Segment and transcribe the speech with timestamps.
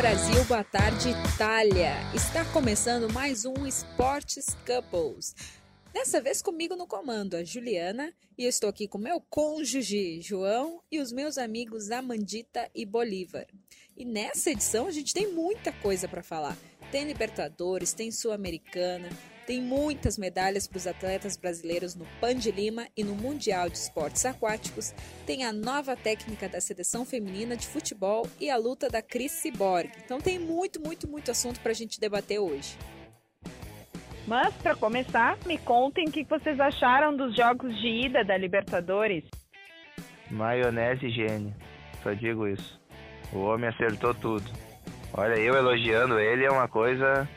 [0.00, 0.42] Brasil.
[0.46, 1.92] Boa tarde, Itália.
[2.14, 5.36] Está começando mais um Esportes Couples.
[5.92, 10.80] Dessa vez comigo no comando, a Juliana, e eu estou aqui com meu cônjuge, João,
[10.90, 13.46] e os meus amigos Amandita e Bolívar.
[13.94, 16.56] E nessa edição a gente tem muita coisa para falar.
[16.90, 19.10] Tem Libertadores, tem Sul-Americana,
[19.46, 23.78] tem muitas medalhas para os atletas brasileiros no Pan de Lima e no Mundial de
[23.78, 24.92] Esportes Aquáticos.
[25.26, 29.90] Tem a nova técnica da seleção feminina de futebol e a luta da Cris Cyborg.
[30.04, 32.76] Então tem muito, muito, muito assunto para a gente debater hoje.
[34.26, 39.24] Mas, para começar, me contem o que vocês acharam dos jogos de ida da Libertadores.
[40.30, 41.52] Maionese gênio,
[42.02, 42.80] só digo isso.
[43.32, 44.48] O homem acertou tudo.
[45.12, 47.28] Olha, eu elogiando ele é uma coisa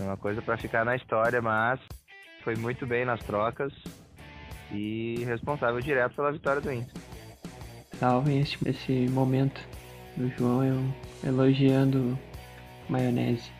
[0.00, 1.80] é uma coisa para ficar na história, mas
[2.42, 3.72] foi muito bem nas trocas
[4.72, 6.94] e responsável direto pela vitória do Inter.
[7.98, 9.60] Salve esse, esse momento
[10.16, 10.80] do João eu
[11.26, 12.18] elogiando
[12.88, 13.50] maionese.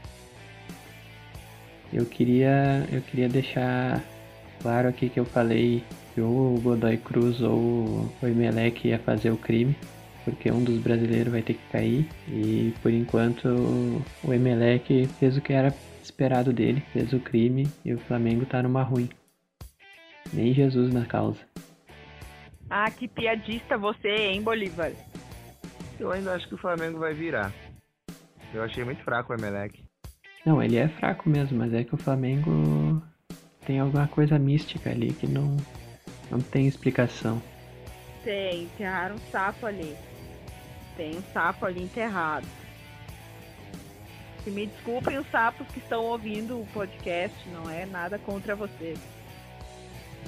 [1.93, 4.03] Eu queria, eu queria deixar
[4.61, 9.31] claro aqui que eu falei que ou o Godoy Cruz ou o Emelec ia fazer
[9.31, 9.77] o crime,
[10.25, 12.09] porque um dos brasileiros vai ter que cair.
[12.29, 13.49] E por enquanto
[14.25, 15.73] o Emelec fez o que era
[16.05, 19.09] esperado dele, fez o crime e o Flamengo tá numa ruim.
[20.33, 21.41] Nem Jesus na causa.
[22.69, 24.93] Ah, que piadista você, hein, Bolívar?
[25.99, 27.53] Eu ainda acho que o Flamengo vai virar.
[28.53, 29.83] Eu achei muito fraco o Emelec.
[30.45, 33.03] Não, ele é fraco mesmo, mas é que o Flamengo
[33.67, 35.57] tem alguma coisa mística ali que não,
[36.31, 37.41] não tem explicação.
[38.23, 39.95] Tem, enterraram um sapo ali.
[40.97, 42.47] Tem um sapo ali enterrado.
[44.45, 48.99] Que me desculpem os sapos que estão ouvindo o podcast, não é nada contra vocês.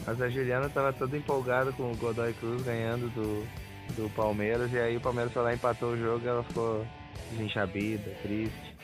[0.07, 3.47] Mas a Juliana estava toda empolgada com o Godoy Cruz ganhando do,
[3.95, 6.87] do Palmeiras, e aí o Palmeiras foi lá empatou o jogo e ela ficou
[7.31, 8.77] desenchabida, triste.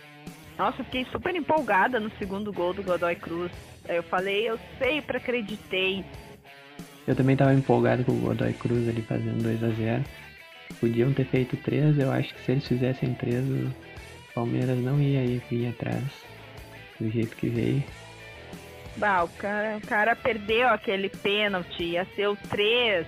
[0.58, 3.50] Nossa, eu fiquei super empolgada no segundo gol do Godoy Cruz.
[3.88, 6.04] Eu falei, eu sempre acreditei.
[7.06, 10.04] Eu também estava empolgado com o Godoy Cruz ali fazendo 2 a 0
[10.80, 13.72] Podiam ter feito 3, eu acho que se eles fizessem 3, o
[14.34, 16.02] Palmeiras não ia ir atrás
[16.98, 17.82] do jeito que veio.
[18.96, 23.06] Bah, o cara, o cara perdeu aquele pênalti, ia ser o 3.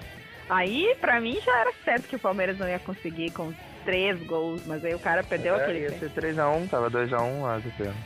[0.49, 3.53] Aí, pra mim, já era certo que o Palmeiras não ia conseguir com
[3.85, 7.59] três gols, mas aí o cara perdeu é, aquele ia ser 3x1, tava 2x1 lá
[7.59, 7.99] do pênalti.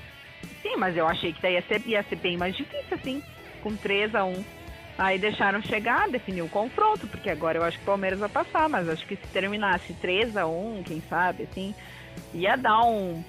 [0.63, 3.23] Sim, mas eu achei que ia ser, ia ser bem mais difícil, assim,
[3.63, 4.45] com 3x1.
[4.99, 8.69] Aí deixaram chegar, definiu o confronto, porque agora eu acho que o Palmeiras vai passar,
[8.69, 11.73] mas acho que se terminasse 3x1, quem sabe, assim,
[12.35, 13.23] ia dar um,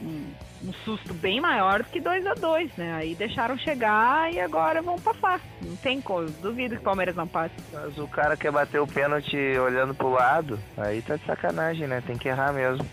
[0.00, 0.24] um,
[0.64, 2.94] um susto bem maior do que 2 a 2 né?
[2.94, 5.40] Aí deixaram chegar e agora vão passar.
[5.62, 7.54] Não tem como, duvido que o Palmeiras não passe.
[7.72, 12.02] Mas o cara quer bater o pênalti olhando pro lado, aí tá de sacanagem, né?
[12.06, 12.86] Tem que errar mesmo.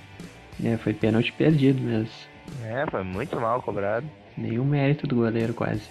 [0.63, 2.11] É, foi pênalti perdido mesmo.
[2.63, 4.09] É, foi muito mal cobrado.
[4.37, 5.83] Nenhum mérito do goleiro quase.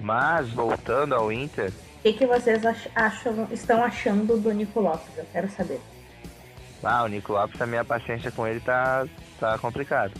[0.00, 1.70] Mas, voltando ao Inter.
[1.70, 2.62] O que, que vocês
[2.94, 5.16] acham, estão achando do Nico Lopes?
[5.16, 5.80] Eu quero saber.
[6.82, 9.06] Ah, o Nico Lopes, a minha paciência com ele tá,
[9.40, 10.12] tá complicado.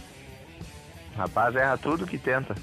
[1.15, 2.55] O rapaz erra tudo que tenta.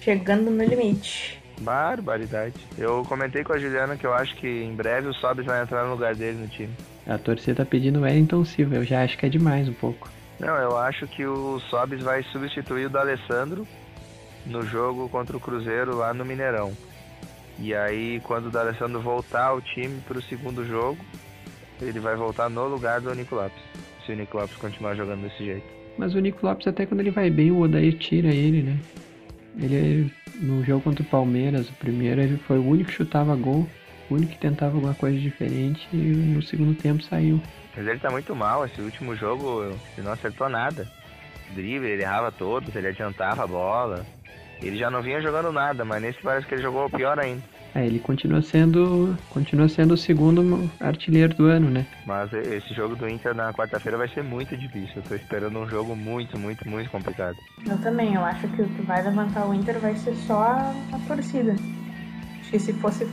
[0.00, 1.40] Chegando no limite.
[1.60, 2.54] Barbaridade.
[2.76, 5.84] Eu comentei com a Juliana que eu acho que em breve o Sobis vai entrar
[5.84, 6.74] no lugar dele no time.
[7.06, 10.10] A torcida tá pedindo o Wellington Silva, eu já acho que é demais um pouco.
[10.38, 13.66] Não, eu acho que o Sobis vai substituir o do Alessandro
[14.44, 16.72] no jogo contra o Cruzeiro lá no Mineirão.
[17.58, 20.98] E aí, quando o D'Alessandro voltar ao time para o segundo jogo,
[21.80, 23.62] ele vai voltar no lugar do Nico Lopes.
[24.04, 25.66] Se o Nico Lopes continuar jogando desse jeito.
[25.98, 28.78] Mas o Nico Lopes, até quando ele vai bem, o Odair tira ele, né?
[29.58, 33.66] Ele, no jogo contra o Palmeiras, o primeiro, ele foi o único que chutava gol,
[34.10, 37.40] o único que tentava alguma coisa diferente e no segundo tempo saiu.
[37.74, 39.62] Mas ele tá muito mal, esse último jogo
[39.96, 40.86] ele não acertou nada.
[41.54, 44.06] Drible, ele errava todos, ele adiantava a bola.
[44.62, 47.42] Ele já não vinha jogando nada, mas nesse parece que ele jogou pior ainda.
[47.76, 51.84] É, ele continua sendo, continua sendo o segundo artilheiro do ano, né?
[52.06, 54.94] Mas esse jogo do Inter na quarta-feira vai ser muito difícil.
[54.96, 57.36] Eu tô esperando um jogo muito, muito, muito complicado.
[57.66, 60.70] Eu também, eu acho que o que vai levantar o Inter vai ser só a,
[60.90, 61.52] a torcida.
[62.40, 63.06] Acho que se fosse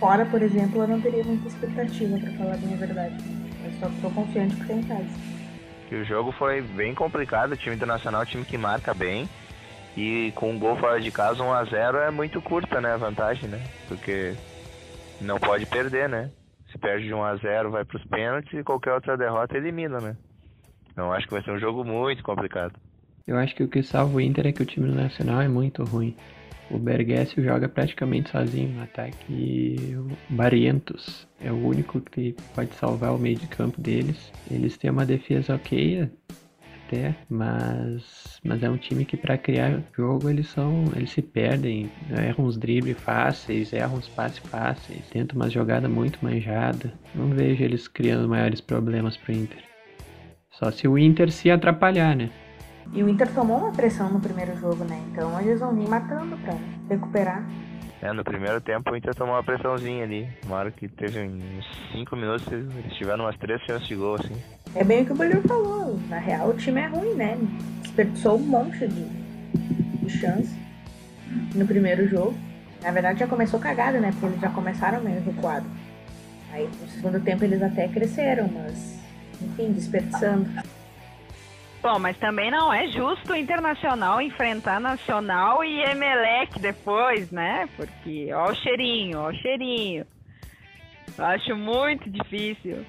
[0.00, 3.16] fora, por exemplo, eu não teria muita expectativa, para falar bem a verdade.
[3.62, 5.14] Eu só tô confiante porque é em casa.
[5.88, 9.28] Que o jogo foi bem complicado, o time internacional é um time que marca bem.
[9.96, 12.96] E com um gol fora de casa, 1 a 0 é muito curta, né, a
[12.98, 13.62] vantagem, né?
[13.88, 14.34] Porque
[15.20, 16.30] não pode perder, né?
[16.70, 19.98] Se perde de 1 a 0 vai para os pênaltis e qualquer outra derrota elimina,
[19.98, 20.16] né?
[20.92, 22.74] Então acho que vai ser um jogo muito complicado.
[23.26, 25.82] Eu acho que o que salva o Inter é que o time nacional é muito
[25.82, 26.14] ruim.
[26.70, 32.74] O Bergessio joga praticamente sozinho no ataque e o Barrientos é o único que pode
[32.74, 34.32] salvar o meio de campo deles.
[34.50, 36.10] Eles têm uma defesa ok,
[36.86, 41.90] até, mas, mas é um time que para criar jogo eles são, eles se perdem,
[42.10, 46.92] erram uns dribles fáceis, erram uns passes fáceis, tentam uma jogada muito manjada.
[47.14, 49.62] Não vejo eles criando maiores problemas pro Inter.
[50.52, 52.30] Só se o Inter se atrapalhar, né?
[52.92, 55.02] E o Inter tomou uma pressão no primeiro jogo, né?
[55.10, 56.54] Então eles vão vir matando pra
[56.88, 57.44] recuperar.
[58.00, 60.28] É, no primeiro tempo o Inter tomou uma pressãozinha ali.
[60.44, 64.34] Uma hora que teve uns 5 minutos, eles tiveram umas 3 chances de gol, assim.
[64.76, 65.98] É bem o que o Bolívar falou.
[66.06, 67.38] Na real, o time é ruim, né?
[67.80, 69.04] Desperdiçou um monte de,
[70.04, 70.54] de chance
[71.54, 72.36] no primeiro jogo.
[72.82, 74.10] Na verdade, já começou cagada, né?
[74.12, 75.66] Porque eles já começaram meio recuado.
[76.52, 79.00] Aí, no segundo tempo, eles até cresceram, mas,
[79.40, 80.46] enfim, desperdiçando.
[81.82, 87.66] Bom, mas também não é justo o Internacional enfrentar Nacional e Emelec depois, né?
[87.76, 90.06] Porque, ó o cheirinho, ó o cheirinho.
[91.16, 92.84] Eu acho muito difícil.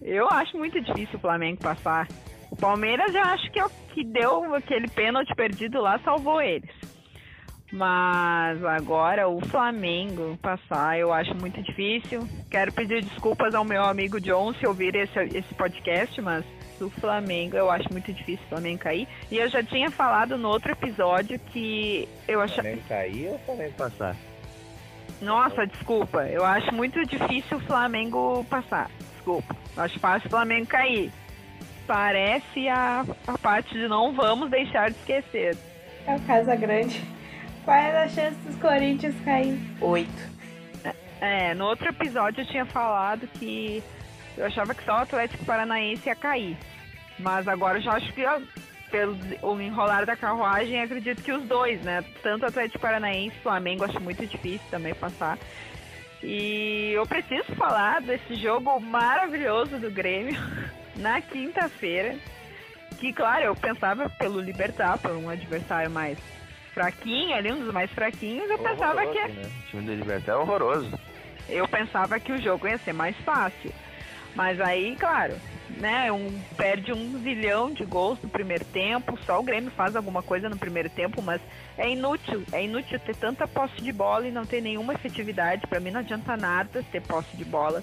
[0.00, 2.06] Eu acho muito difícil o Flamengo passar.
[2.50, 6.70] O Palmeiras já acho que é o que deu aquele pênalti perdido lá, salvou eles.
[7.70, 12.26] Mas agora o Flamengo passar eu acho muito difícil.
[12.50, 16.44] Quero pedir desculpas ao meu amigo John se ouvir esse, esse podcast, mas
[16.80, 19.06] o Flamengo eu acho muito difícil o Flamengo cair.
[19.30, 22.62] E eu já tinha falado no outro episódio que eu achava.
[22.62, 24.16] Flamengo cair ou o Flamengo passar?
[25.20, 26.22] Nossa, desculpa.
[26.26, 28.90] Eu acho muito difícil o Flamengo passar.
[29.14, 29.54] Desculpa.
[29.78, 31.12] Acho fácil o Flamengo cair.
[31.86, 35.56] Parece a, a parte de não vamos deixar de esquecer.
[36.06, 37.02] É o Casa Grande.
[37.64, 39.58] Qual é a chance dos Corinthians cair?
[39.80, 40.38] Oito.
[41.20, 43.82] É, no outro episódio eu tinha falado que
[44.36, 46.56] eu achava que só o Atlético Paranaense ia cair.
[47.18, 48.24] Mas agora eu já acho que
[48.90, 52.04] pelo o enrolar da carruagem, acredito que os dois, né?
[52.22, 55.38] Tanto o Atlético Paranaense, Flamengo, acho muito difícil também passar.
[56.22, 60.36] E eu preciso falar desse jogo maravilhoso do Grêmio
[60.96, 62.16] na quinta-feira.
[62.98, 66.18] Que, claro, eu pensava pelo Libertar, por um adversário mais
[66.74, 69.20] fraquinho, ali um dos mais fraquinhos, eu pensava que.
[69.20, 69.42] Né?
[69.44, 70.98] O time do Libertar é horroroso.
[71.48, 73.72] Eu pensava que o jogo ia ser mais fácil.
[74.34, 75.34] Mas aí, claro,
[75.78, 80.22] né, um, perde um zilhão de gols no primeiro tempo, só o Grêmio faz alguma
[80.22, 81.40] coisa no primeiro tempo, mas
[81.76, 85.66] é inútil, é inútil ter tanta posse de bola e não ter nenhuma efetividade.
[85.66, 87.82] Para mim não adianta nada ter posse de bola.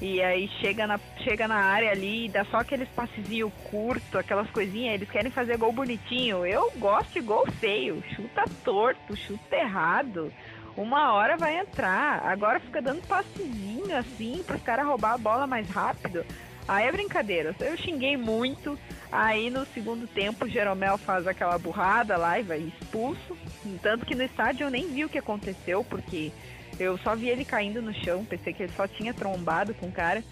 [0.00, 4.50] E aí chega na, chega na área ali e dá só aqueles passezinho curto, aquelas
[4.50, 6.44] coisinhas, eles querem fazer gol bonitinho.
[6.44, 10.32] Eu gosto de gol feio, chuta torto, chuta errado
[10.76, 12.24] uma hora vai entrar.
[12.24, 16.24] Agora fica dando passezinho assim para os caras roubar a bola mais rápido.
[16.66, 17.54] Aí é brincadeira.
[17.60, 18.78] Eu xinguei muito.
[19.10, 23.36] Aí no segundo tempo o Jeromel faz aquela burrada lá e vai expulso.
[23.82, 26.32] Tanto que no estádio eu nem vi o que aconteceu, porque
[26.78, 28.24] eu só vi ele caindo no chão.
[28.24, 30.22] Pensei que ele só tinha trombado com o cara.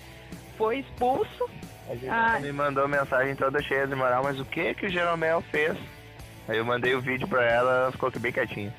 [0.57, 1.51] Foi expulso.
[1.89, 2.39] A gente ah.
[2.41, 5.77] me mandou mensagem toda cheia de moral, mas o que que o Jeromel fez?
[6.49, 8.73] Aí eu mandei o vídeo pra ela, ela ficou bem quietinha.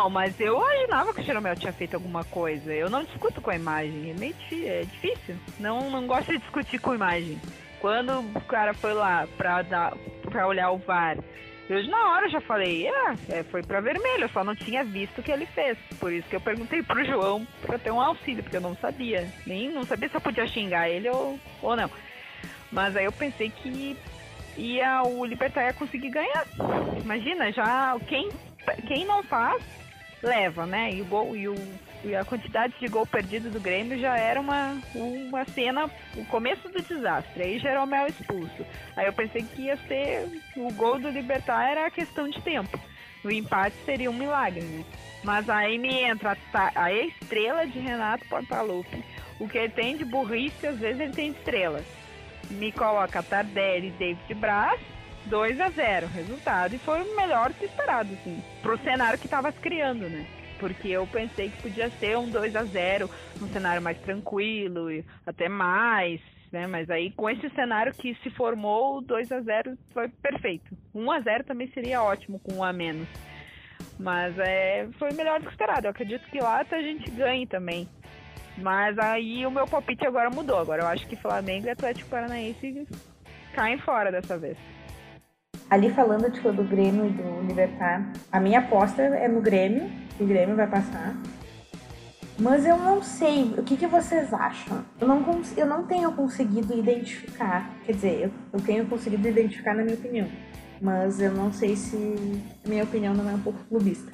[0.00, 2.72] Não, mas eu imaginava que o Jeromel tinha feito alguma coisa.
[2.72, 4.10] Eu não discuto com a imagem.
[4.10, 5.36] É meio é difícil.
[5.58, 7.38] Não, não gosto de discutir com imagem.
[7.82, 9.92] Quando o cara foi lá pra, dar,
[10.22, 11.18] pra olhar o VAR,
[11.68, 15.18] eu na hora já falei, ah, é, foi pra vermelho, eu só não tinha visto
[15.18, 15.76] o que ele fez.
[15.98, 19.30] Por isso que eu perguntei pro João pra ter um auxílio, porque eu não sabia.
[19.46, 21.90] Nem não sabia se eu podia xingar ele ou, ou não.
[22.72, 23.94] Mas aí eu pensei que
[24.56, 26.46] ia o Libertar ia conseguir ganhar.
[27.02, 28.30] Imagina, já quem
[28.86, 29.62] quem não faz,
[30.22, 30.92] leva, né?
[30.92, 31.54] E o gol e, o,
[32.04, 36.68] e a quantidade de gol perdido do Grêmio já era uma, uma cena, o começo
[36.68, 37.42] do desastre.
[37.42, 38.66] Aí Jeromel expulso.
[38.96, 42.78] Aí eu pensei que ia ser o gol do Libertar era questão de tempo.
[43.24, 44.84] O empate seria um milagre, né?
[45.22, 49.04] Mas aí me entra a, a estrela de Renato Portaluppi.
[49.38, 51.82] O que ele tem de burrice, às vezes ele tem estrela.
[52.50, 54.80] Me coloca Tardelli David Braz
[55.26, 56.74] 2 a 0 resultado.
[56.74, 60.26] E foi o melhor que esperado, assim, pro cenário que tava se criando, né?
[60.58, 63.08] Porque eu pensei que podia ser um 2 a 0
[63.40, 64.88] um cenário mais tranquilo,
[65.26, 66.20] até mais,
[66.52, 66.66] né?
[66.66, 70.76] Mas aí com esse cenário que se formou, o 2 a 0 foi perfeito.
[70.94, 73.08] 1 a 0 também seria ótimo com um a menos.
[73.98, 75.86] Mas é, foi melhor do que esperado.
[75.86, 77.88] Eu acredito que lá a gente ganhe também.
[78.58, 80.58] Mas aí o meu palpite agora mudou.
[80.58, 82.86] Agora eu acho que Flamengo e Atlético Paranaense
[83.54, 84.56] caem fora dessa vez.
[85.70, 90.24] Ali falando tipo, do Grêmio e do Libertar, a minha aposta é no Grêmio, que
[90.24, 91.14] o Grêmio vai passar.
[92.36, 94.84] Mas eu não sei, o que, que vocês acham?
[95.00, 99.84] Eu não, eu não tenho conseguido identificar, quer dizer, eu, eu tenho conseguido identificar na
[99.84, 100.26] minha opinião,
[100.80, 101.96] mas eu não sei se
[102.66, 104.10] minha opinião não é um pouco clubista.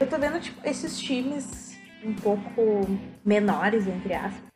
[0.00, 2.86] Eu tô vendo, tipo, esses times um pouco
[3.22, 4.46] menores, entre aspas,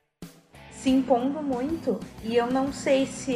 [0.71, 3.33] se impondo muito e eu não sei se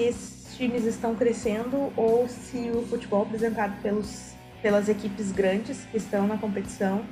[0.54, 6.26] esses times estão crescendo ou se o futebol apresentado pelos, pelas equipes grandes que estão
[6.26, 7.04] na competição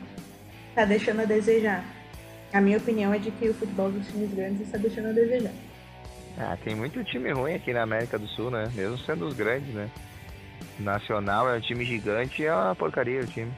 [0.69, 1.85] está deixando a desejar.
[2.53, 5.53] A minha opinião é de que o futebol dos times grandes está deixando a desejar.
[6.39, 8.71] Ah, tem muito time ruim aqui na América do Sul, né?
[8.75, 9.91] Mesmo sendo os grandes, né?
[10.79, 13.53] Nacional é um time gigante e é uma porcaria o time.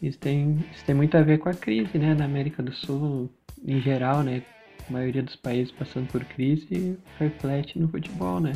[0.00, 2.14] Isso tem, isso tem muito a ver com a crise, né?
[2.14, 3.30] Na América do Sul,
[3.64, 4.42] em geral, né?
[4.88, 8.52] A maioria dos países passando por crise reflete no futebol, né?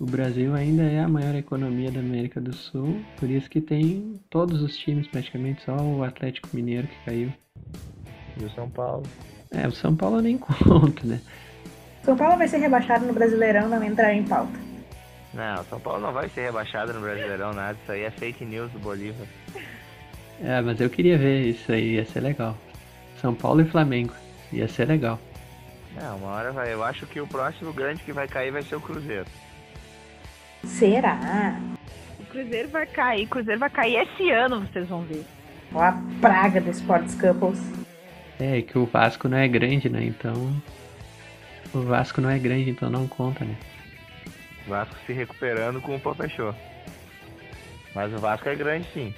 [0.00, 4.14] O Brasil ainda é a maior economia da América do Sul, por isso que tem
[4.30, 7.32] todos os times, praticamente só o Atlético Mineiro que caiu.
[8.40, 9.02] E o São Paulo.
[9.50, 11.20] É, o São Paulo nem conta, né?
[12.04, 14.58] São Paulo vai ser rebaixado no Brasileirão, não entrar em pauta.
[15.34, 17.76] Não, São Paulo não vai ser rebaixado no Brasileirão, nada.
[17.82, 19.26] Isso aí é fake news do Bolívar.
[20.40, 22.56] É, mas eu queria ver isso aí, ia ser legal.
[23.20, 24.14] São Paulo e Flamengo,
[24.52, 25.18] ia ser legal.
[26.00, 26.72] Não, uma hora vai.
[26.72, 29.26] Eu acho que o próximo grande que vai cair vai ser o Cruzeiro.
[30.64, 31.58] Será?
[32.18, 35.24] O Cruzeiro vai cair, o Cruzeiro vai cair esse ano, vocês vão ver.
[35.72, 37.60] Ó a praga do Sports Couples.
[38.40, 40.04] É, que o Vasco não é grande, né?
[40.04, 40.54] Então.
[41.74, 43.56] O Vasco não é grande, então não conta, né?
[44.66, 46.54] Vasco se recuperando com o Pô fechou.
[47.94, 49.14] Mas o Vasco é grande sim.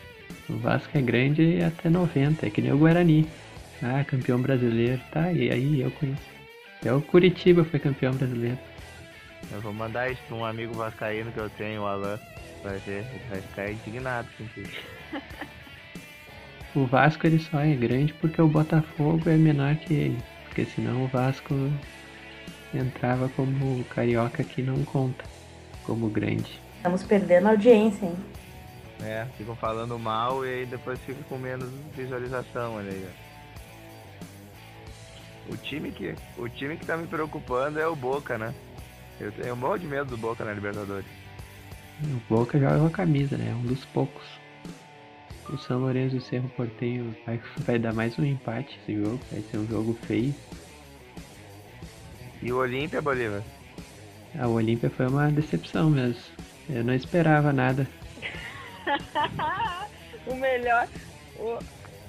[0.48, 3.28] O Vasco é grande até 90, é que nem o Guarani.
[3.82, 5.00] Ah, campeão brasileiro.
[5.12, 6.22] Tá, e aí eu conheço.
[6.80, 8.58] Até o Curitiba foi campeão brasileiro.
[9.52, 12.18] Eu vou mandar isso pra um amigo vascaíno que eu tenho, o Alan.
[12.62, 14.80] Vai ver, ele vai ficar indignado com isso.
[16.74, 20.22] O Vasco ele só é grande porque o Botafogo é menor que ele.
[20.44, 21.54] Porque senão o Vasco
[22.72, 25.24] entrava como carioca que não conta
[25.84, 26.60] como grande.
[26.76, 28.16] Estamos perdendo audiência, hein?
[29.02, 33.30] É, ficam falando mal e aí depois fica com menos visualização, olha aí, ó.
[35.52, 38.54] O time que, o time que tá me preocupando é o Boca, né?
[39.20, 41.06] Eu tenho um monte de medo do Boca na Libertadores.
[42.02, 43.52] O Boca joga com a camisa, né?
[43.54, 44.24] Um dos poucos.
[45.50, 49.20] O São Lourenço e o Cerro Porteio vai, vai dar mais um empate esse jogo.
[49.30, 50.34] Vai ser um jogo feio.
[52.42, 53.42] E o Olímpia, Bolívar?
[54.38, 56.22] A Olímpia foi uma decepção mesmo.
[56.68, 57.86] Eu não esperava nada.
[60.26, 60.88] o melhor.
[61.36, 61.58] O,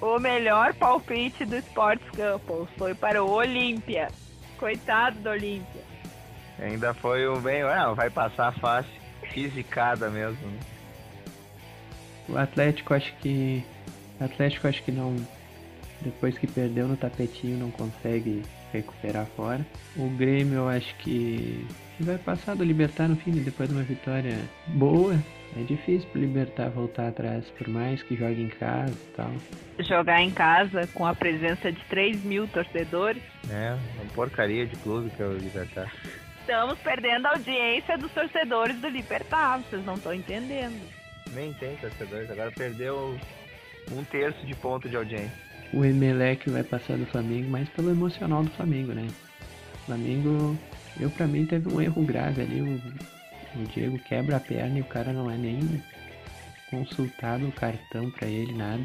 [0.00, 4.08] o melhor palpite do Sports Campos foi para o Olímpia.
[4.56, 5.81] Coitado do Olímpia.
[6.62, 7.62] Ainda foi um bem.
[7.62, 8.92] Ah, vai passar fácil.
[9.30, 10.46] Fisicada mesmo.
[10.46, 10.60] né?
[12.28, 13.64] O Atlético acho que.
[14.20, 15.16] O Atlético acho que não.
[16.00, 18.42] Depois que perdeu no tapetinho não consegue
[18.72, 19.64] recuperar fora.
[19.96, 21.66] O Grêmio eu acho que
[21.96, 25.16] que vai passar do Libertar no fim, depois de uma vitória boa.
[25.56, 29.30] É difícil pro Libertar voltar atrás, por mais que jogue em casa e tal.
[29.80, 33.22] Jogar em casa com a presença de 3 mil torcedores.
[33.50, 35.92] É, uma porcaria de clube que é o Libertar.
[36.42, 39.60] Estamos perdendo a audiência dos torcedores do Libertar.
[39.60, 40.76] Vocês não estão entendendo.
[41.32, 43.16] Nem tem torcedores, agora perdeu
[43.92, 45.32] um terço de ponto de audiência.
[45.72, 49.06] O Emelec vai passar do Flamengo, mais pelo emocional do Flamengo, né?
[49.74, 50.58] O Flamengo,
[51.00, 52.60] eu pra mim teve um erro grave ali.
[52.60, 55.60] O, o Diego quebra a perna e o cara não é nem
[56.68, 58.82] consultado o cartão pra ele, nada.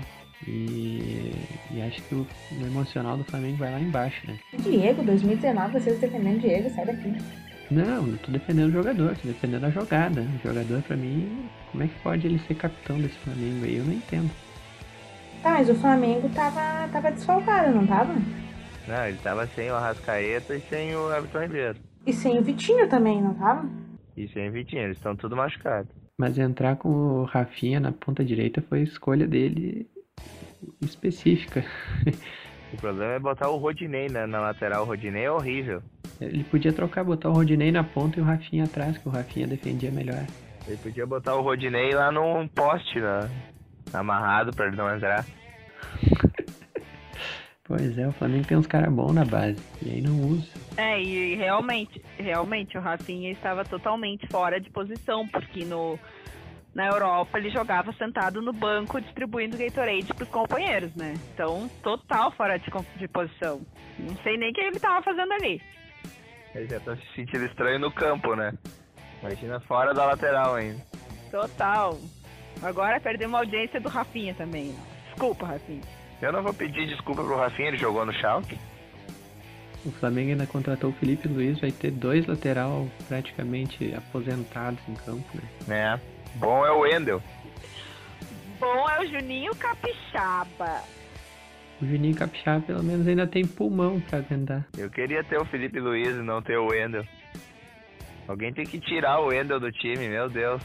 [0.48, 1.34] E,
[1.72, 4.38] e acho que o, o emocional do Flamengo vai lá embaixo, né?
[4.60, 7.18] Diego, 2019, vocês defendendo Diego, sai daqui.
[7.70, 10.22] Não, não tô defendendo o jogador, tô defendendo a jogada.
[10.22, 13.78] O jogador, pra mim, como é que pode ele ser capitão desse Flamengo aí?
[13.78, 14.32] Eu não entendo.
[15.44, 18.14] Tá, mas o Flamengo tava, tava desfalcado, não tava?
[18.88, 21.78] Não, ele tava sem o Arrascaeta e sem o Everton Ribeiro.
[22.06, 23.70] E sem o Vitinho também, não tava?
[24.16, 25.92] E sem o Vitinho, eles estão tudo machucados.
[26.18, 29.88] Mas entrar com o Rafinha na ponta direita foi escolha dele
[30.82, 31.64] específica.
[32.74, 34.84] O problema é botar o Rodinei na, na lateral.
[34.84, 35.82] O Rodinei é horrível.
[36.20, 39.48] Ele podia trocar, botar o Rodinei na ponta e o Rafinha atrás, que o Rafinha
[39.48, 40.26] defendia melhor.
[40.68, 43.30] Ele podia botar o Rodinei lá num poste, né?
[43.94, 45.26] amarrado pra ele não entrar.
[47.68, 50.48] Pois é, o Flamengo tem uns caras bons na base, e aí não usa.
[50.78, 56.00] É, e realmente, realmente o Rafinha estava totalmente fora de posição, porque no,
[56.74, 61.16] na Europa ele jogava sentado no banco distribuindo Gatorade pros companheiros, né?
[61.34, 63.60] Então, total fora de, de posição.
[64.00, 65.62] Não sei nem o que ele tava fazendo ali.
[66.58, 68.52] Ele já tá se sentindo estranho no campo, né?
[69.22, 70.84] Imagina fora da lateral ainda.
[71.30, 71.98] Total.
[72.64, 74.76] Agora perdemos a audiência do Rafinha também.
[75.06, 75.82] Desculpa, Rafinha.
[76.20, 78.58] Eu não vou pedir desculpa pro Rafinha, ele jogou no Schalke.
[79.86, 85.28] O Flamengo ainda contratou o Felipe Luiz, vai ter dois lateral praticamente aposentados em campo,
[85.36, 85.44] né?
[85.68, 86.02] né?
[86.36, 87.22] Bom é o Wendel.
[88.60, 90.82] Bom é o Juninho Capixaba.
[91.82, 94.68] O Juninho Capixaba pelo menos ainda tem pulmão pra aguentar.
[94.78, 97.06] Eu queria ter o Felipe Luiz e não ter o Wendel.
[98.28, 100.62] Alguém tem que tirar o Wendel do time, meu Deus.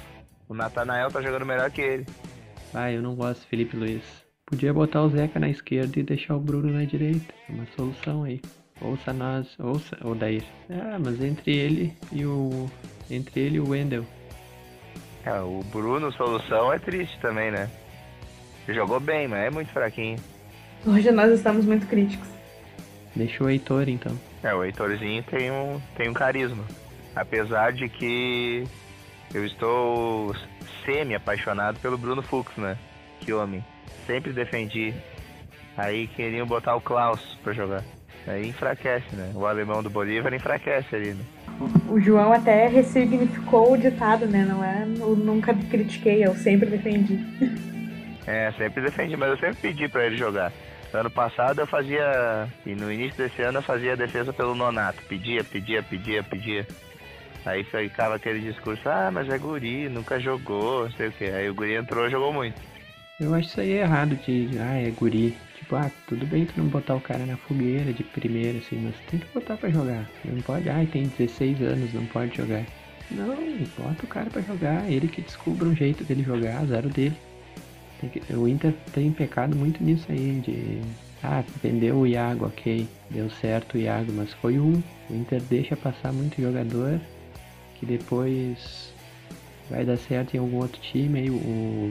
[0.49, 2.07] O Natanael tá jogando melhor que ele.
[2.75, 4.03] Ah, eu não gosto do Felipe Luiz.
[4.47, 7.33] Podia botar o Zeca na esquerda e deixar o Bruno na direita.
[7.49, 8.41] É uma solução aí.
[8.81, 10.45] Ouça nós, ouça, o Dair.
[10.69, 12.69] Ah, mas entre ele e o.
[13.11, 14.05] Entre ele e o Wendel.
[15.25, 17.71] É, o Bruno, solução, é triste também, né?
[18.69, 20.19] Jogou bem, mas é muito fraquinho.
[20.85, 22.29] Hoje nós estamos muito críticos.
[23.15, 24.19] Deixa o Heitor então.
[24.43, 26.65] É, o Heitorzinho tem um, tem um carisma.
[27.15, 28.65] Apesar de que
[29.33, 30.35] eu estou
[30.85, 32.77] semi-apaixonado pelo Bruno Fux, né?
[33.21, 33.65] Que homem.
[34.07, 34.93] Sempre defendi.
[35.77, 37.85] Aí queriam botar o Klaus pra jogar.
[38.27, 39.31] Aí enfraquece, né?
[39.35, 41.25] O alemão do Bolívar enfraquece ali, né?
[41.89, 44.45] O João até ressignificou o ditado, né?
[44.45, 47.21] Não é eu nunca critiquei, eu sempre defendi.
[48.27, 50.53] É, sempre defendi, mas eu sempre pedi pra ele jogar.
[50.93, 52.49] Ano passado eu fazia.
[52.67, 55.03] E no início desse ano eu fazia a defesa pelo nonato.
[55.05, 56.67] Pedia, pedia, pedia, pedia.
[57.45, 61.25] Aí ficava aquele discurso, ah, mas é guri, nunca jogou, sei o que.
[61.25, 62.55] Aí o guri entrou e jogou muito.
[63.19, 65.37] Eu acho isso aí errado de, ah, é guri.
[65.59, 68.95] Tipo, ah, tudo bem tu não botar o cara na fogueira de primeira, assim, mas
[69.11, 70.07] tem que botar pra jogar.
[70.25, 72.65] Não pode, ah, tem 16 anos, não pode jogar.
[73.11, 73.37] Não,
[73.79, 77.17] bota o cara pra jogar, ele que descubra um jeito dele jogar, azar dele.
[78.31, 80.81] O Inter tem pecado muito nisso aí, de.
[81.23, 84.83] Ah, vendeu o Iago, ok, deu certo o Iago, mas foi um.
[85.09, 87.01] O Inter deixa passar muito jogador
[87.79, 88.93] que depois
[89.71, 91.21] vai dar certo em algum outro time.
[91.21, 91.91] Aí o,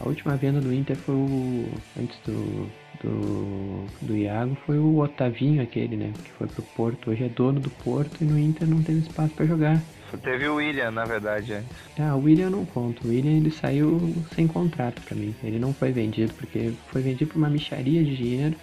[0.00, 1.68] a última venda do Inter foi o.
[2.00, 2.68] Antes do,
[3.02, 6.12] do, do Iago foi o Otavinho aquele, né?
[6.24, 7.10] Que foi pro Porto.
[7.10, 9.82] Hoje é dono do Porto e no Inter não teve espaço para jogar.
[10.18, 11.70] Teve o William, na verdade, antes.
[11.98, 13.06] Ah, o William eu não conto.
[13.06, 15.34] O William ele saiu sem contrato para mim.
[15.42, 18.56] Ele não foi vendido, porque foi vendido por uma micharia de dinheiro.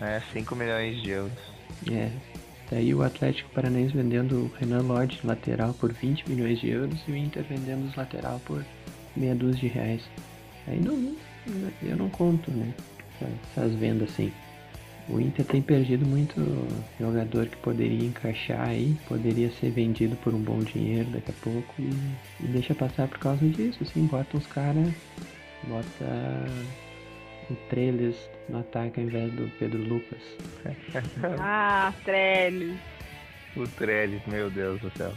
[0.00, 1.38] É, 5 milhões de euros.
[1.90, 2.10] É.
[2.70, 7.12] Daí o Atlético Paranaense vendendo o Renan Lodge lateral por 20 milhões de euros e
[7.12, 8.64] o Inter vendendo os lateral por
[9.16, 10.02] meia dúzia de reais.
[10.66, 11.16] Aí não,
[11.82, 12.74] eu não conto, né?
[13.50, 14.32] Essas vendas assim.
[15.08, 16.34] O Inter tem perdido muito
[17.00, 21.74] jogador que poderia encaixar aí, poderia ser vendido por um bom dinheiro daqui a pouco
[21.78, 21.90] e,
[22.40, 24.92] e deixa passar por causa disso, assim, bota uns caras,
[25.64, 26.46] bota
[27.50, 28.16] o Trellis
[28.50, 30.20] no ataque ao invés do Pedro Lucas.
[31.40, 32.78] ah, Trellis.
[33.56, 35.14] O Trellis, meu Deus do céu.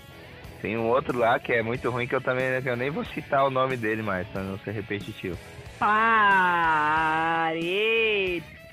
[0.62, 3.46] Tem um outro lá que é muito ruim que eu também eu nem vou citar
[3.46, 5.38] o nome dele mais, pra não ser repetitivo.
[5.78, 6.22] Pare!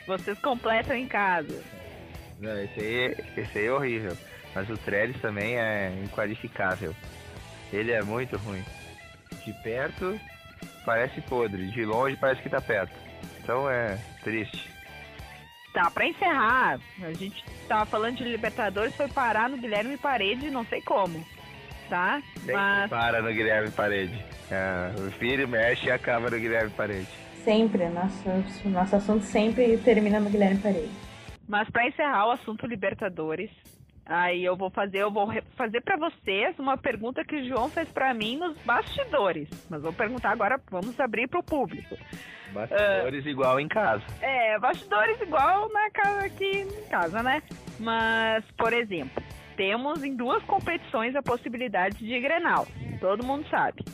[0.09, 1.62] Vocês completam em casa.
[2.40, 4.16] Não, esse aí, esse aí é horrível.
[4.55, 6.97] Mas o Trellis também é inqualificável.
[7.71, 8.64] Ele é muito ruim.
[9.44, 10.18] De perto
[10.85, 12.92] parece podre, de longe parece que tá perto.
[13.42, 14.71] Então é triste.
[15.75, 20.64] Tá, pra encerrar, a gente tava falando de Libertadores, foi parar no Guilherme Parede, não
[20.64, 21.23] sei como.
[21.90, 22.23] Tá?
[22.35, 22.90] Sempre Mas...
[22.90, 24.25] para no Guilherme Parede.
[24.51, 27.28] É, o filho mexe e acaba no Guilherme Parede.
[27.44, 28.29] Sempre, nosso,
[28.68, 31.09] nosso assunto sempre termina no Guilherme Paredes.
[31.48, 33.51] Mas para encerrar o assunto Libertadores,
[34.05, 37.88] aí eu vou fazer, eu vou fazer para vocês uma pergunta que o João fez
[37.88, 39.48] para mim nos bastidores.
[39.70, 41.96] Mas vou perguntar agora, vamos abrir para o público.
[42.53, 44.05] Bastidores uh, igual em casa.
[44.20, 47.42] É, bastidores igual na casa aqui em casa, né?
[47.79, 49.22] Mas, por exemplo,
[49.57, 52.66] temos em duas competições a possibilidade de Grenal.
[53.01, 53.85] Todo mundo sabe.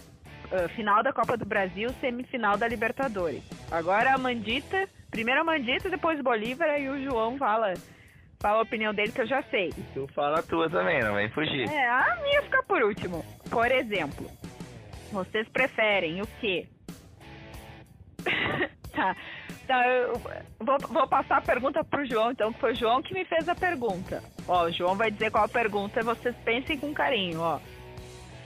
[0.55, 3.43] Uh, final da Copa do Brasil, semifinal da Libertadores.
[3.73, 7.75] Agora a Mandita, primeiro a Mandita, depois Bolívar, e o João fala,
[8.41, 9.71] fala a opinião dele que eu já sei.
[9.77, 11.69] E tu fala a tua também, não vai fugir.
[11.69, 13.25] É, a minha fica por último.
[13.51, 14.31] Por exemplo,
[15.11, 16.69] vocês preferem o quê?
[18.95, 19.17] tá.
[19.67, 20.21] Tá, eu
[20.61, 23.49] vou, vou, passar a pergunta pro João, então, que foi o João que me fez
[23.49, 24.23] a pergunta.
[24.47, 27.59] Ó, o João vai dizer qual a pergunta vocês pensem com carinho, ó.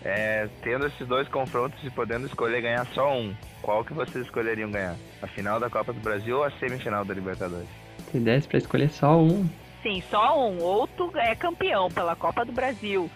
[0.09, 4.71] É, tendo esses dois confrontos e podendo escolher ganhar só um, qual que vocês escolheriam
[4.71, 4.97] ganhar?
[5.21, 7.69] A final da Copa do Brasil ou a semifinal da Libertadores?
[8.11, 9.47] Se desse pra escolher só um.
[9.83, 10.63] Sim, só um.
[10.63, 13.11] Ou tu é campeão pela Copa do Brasil,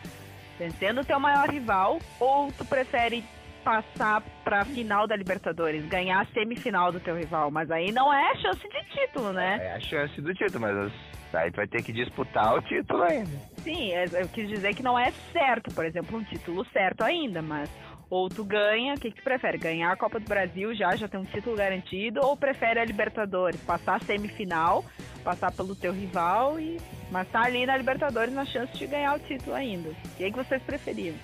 [0.59, 3.25] vencendo o teu maior rival, ou tu prefere
[3.65, 7.51] passar pra final da Libertadores, ganhar a semifinal do teu rival.
[7.51, 9.59] Mas aí não é a chance de título, né?
[9.63, 10.93] É a chance do título, mas as
[11.35, 13.39] Aí tu vai ter que disputar o título ainda.
[13.63, 17.41] Sim, é, eu quis dizer que não é certo, por exemplo, um título certo ainda,
[17.41, 17.71] mas
[18.13, 19.57] ou tu ganha, o que, que tu prefere?
[19.57, 23.59] Ganhar a Copa do Brasil já, já tem um título garantido, ou prefere a Libertadores,
[23.63, 24.85] passar a semifinal,
[25.25, 26.79] passar pelo teu rival e.
[27.11, 29.89] Mas tá ali na Libertadores na chance de ganhar o título ainda.
[29.89, 31.15] O que, que vocês preferiam?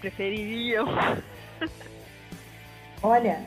[0.00, 0.86] Prefeririam?
[3.02, 3.42] Olha,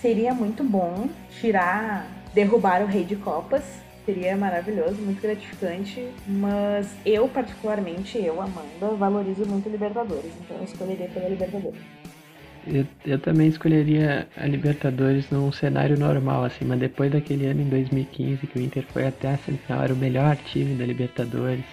[0.00, 1.08] seria muito bom
[1.40, 3.85] tirar derrubar o rei de copas.
[4.06, 11.08] Seria maravilhoso, muito gratificante, mas eu particularmente, eu, Amanda, valorizo muito Libertadores, então eu escolheria
[11.08, 11.80] pela Libertadores.
[12.68, 17.68] Eu, eu também escolheria a Libertadores num cenário normal, assim, mas depois daquele ano em
[17.68, 21.64] 2015 que o Inter foi até a semifinal, era o melhor time da Libertadores,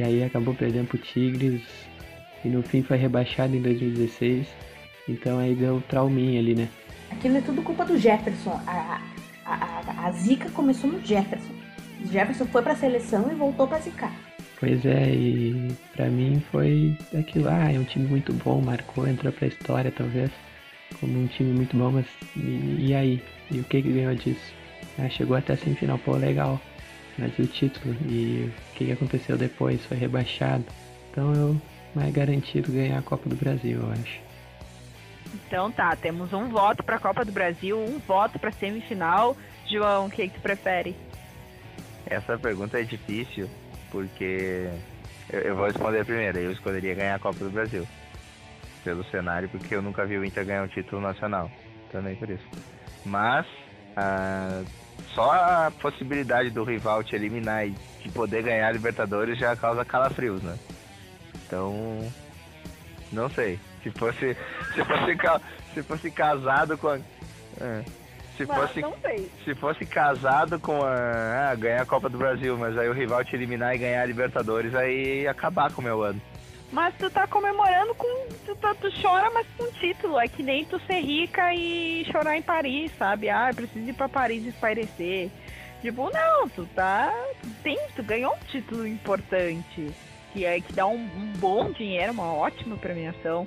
[0.00, 1.62] e aí acabou perdendo pro Tigres,
[2.44, 4.48] e no fim foi rebaixado em 2016,
[5.08, 6.68] então aí deu trauminha ali, né?
[7.12, 8.60] Aquilo é tudo culpa do Jefferson.
[8.66, 9.00] A,
[9.54, 11.52] a, a, a zica começou no Jefferson.
[12.10, 14.12] Jefferson foi pra seleção e voltou pra zicar.
[14.58, 19.32] Pois é, e pra mim foi aquilo, ah, é um time muito bom, marcou, entrou
[19.32, 20.30] pra história talvez,
[21.00, 23.22] como um time muito bom, mas e, e aí?
[23.50, 24.54] E o que que ganhou disso?
[24.98, 26.60] Ah, chegou até a semifinal, pô, legal,
[27.18, 27.94] mas e o título?
[28.08, 29.84] E o que, que aconteceu depois?
[29.84, 30.64] Foi rebaixado.
[31.10, 31.60] Então eu
[31.94, 34.20] mais garantido ganhar a Copa do Brasil, eu acho.
[35.34, 39.36] Então tá, temos um voto pra Copa do Brasil, um voto pra semifinal.
[39.70, 40.94] João, o que, que tu prefere?
[42.06, 43.48] Essa pergunta é difícil,
[43.90, 44.68] porque
[45.30, 46.38] eu, eu vou responder primeiro.
[46.38, 47.86] Eu escolheria ganhar a Copa do Brasil.
[48.84, 51.50] Pelo cenário, porque eu nunca vi o Inter ganhar um título nacional.
[51.90, 52.44] Também por isso.
[53.04, 53.46] Mas,
[53.96, 54.62] ah,
[55.14, 59.84] só a possibilidade do rival te eliminar e de poder ganhar a Libertadores já causa
[59.84, 60.58] calafrios, né?
[61.46, 62.12] Então,
[63.12, 63.58] não sei.
[63.82, 64.36] Se fosse,
[64.74, 65.16] se fosse,
[65.74, 66.96] se fosse casado com a,
[67.60, 67.82] é.
[68.36, 69.30] se Mas fosse, não sei.
[69.44, 73.24] se fosse casado com a, ah, ganhar a Copa do Brasil, mas aí o rival
[73.24, 76.20] te eliminar e ganhar a Libertadores, aí ia acabar com o meu ano.
[76.70, 78.26] Mas tu tá comemorando com.
[78.46, 80.18] Tu, tá- tu chora, mas com título.
[80.18, 83.28] É que nem tu ser rica e chorar em Paris, sabe?
[83.28, 85.30] Ah, eu preciso ir pra Paris espairecer.
[85.82, 87.12] Tipo, não, tu tá.
[87.42, 89.90] Tu tem, tu ganhou um título importante.
[90.32, 93.46] Que é que dá um, um bom dinheiro, uma ótima premiação.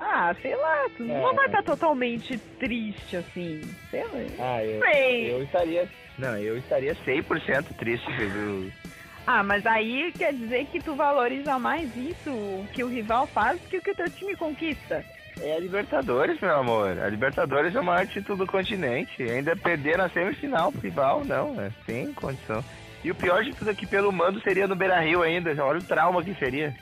[0.00, 1.06] Ah, sei lá, tu É.
[1.06, 3.60] não vai estar totalmente triste assim.
[3.90, 4.10] Sei lá.
[4.38, 5.42] Ah, eu, Sei.
[5.42, 5.88] estaria.
[6.18, 8.70] Não, eu estaria 100% triste, viu?
[9.30, 13.60] Ah, mas aí quer dizer que tu valoriza mais isso, o que o rival faz,
[13.68, 15.04] que o que o teu time conquista.
[15.42, 16.98] É a Libertadores, meu amor.
[16.98, 19.22] A Libertadores é o maior título do continente.
[19.22, 22.64] Ainda perder na semifinal pro rival, não, é sem condição.
[23.04, 25.50] E o pior de tudo é que pelo mando seria no Beira Rio ainda.
[25.62, 26.74] Olha o trauma que seria.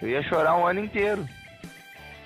[0.00, 1.28] Eu ia chorar um ano inteiro.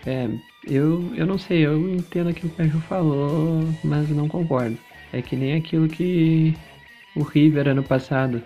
[0.07, 0.29] É,
[0.67, 4.79] eu, eu não sei, eu entendo aquilo que o Caju falou, mas não concordo.
[5.13, 6.55] É que nem aquilo que
[7.17, 8.43] o River ano passado.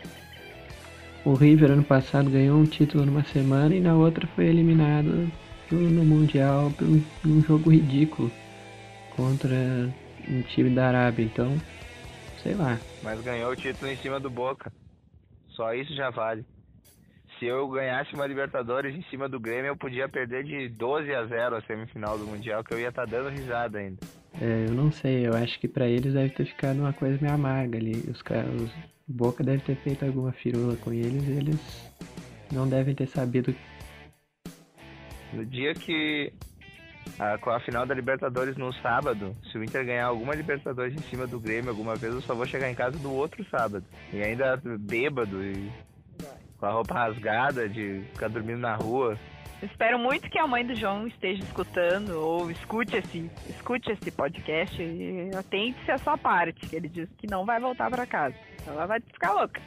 [1.25, 5.31] O River ano passado ganhou um título numa semana e na outra foi eliminado
[5.71, 6.87] no Mundial por
[7.29, 8.31] um jogo ridículo
[9.11, 9.91] contra
[10.29, 11.25] um time da Arábia.
[11.25, 11.57] Então,
[12.43, 12.79] sei lá.
[13.03, 14.73] Mas ganhou o título em cima do Boca.
[15.51, 16.45] Só isso já vale.
[17.39, 21.25] Se eu ganhasse uma Libertadores em cima do Grêmio, eu podia perder de 12 a
[21.25, 23.99] 0 a semifinal do Mundial, que eu ia estar dando risada ainda.
[24.41, 27.35] É, eu não sei, eu acho que pra eles deve ter ficado uma coisa meio
[27.35, 27.97] amarga ali.
[28.11, 28.71] Os caras, os
[29.07, 31.93] Boca deve ter feito alguma firula com eles e eles
[32.53, 33.55] não devem ter sabido.
[35.33, 36.31] No dia que.
[37.19, 41.03] a- com a final da Libertadores no sábado, se o Inter ganhar alguma Libertadores em
[41.09, 43.85] cima do Grêmio alguma vez, eu só vou chegar em casa do outro sábado.
[44.13, 45.71] E ainda bêbado e
[46.59, 49.19] com a roupa rasgada de ficar dormindo na rua.
[49.63, 54.81] Espero muito que a mãe do João esteja escutando ou escute esse, escute esse podcast
[54.81, 58.37] e atente-se à sua parte, que ele diz que não vai voltar pra casa.
[58.67, 59.61] Ela vai ficar louca.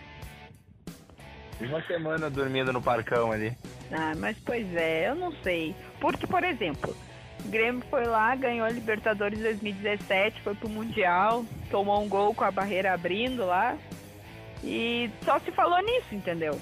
[1.60, 3.56] Uma semana dormindo no parcão ali.
[3.92, 5.76] Ah, mas pois é, eu não sei.
[6.00, 6.96] Porque, por exemplo,
[7.46, 12.46] o Grêmio foi lá, ganhou a Libertadores 2017, foi pro Mundial, tomou um gol com
[12.46, 13.78] a barreira abrindo lá.
[14.64, 16.60] E só se falou nisso, entendeu?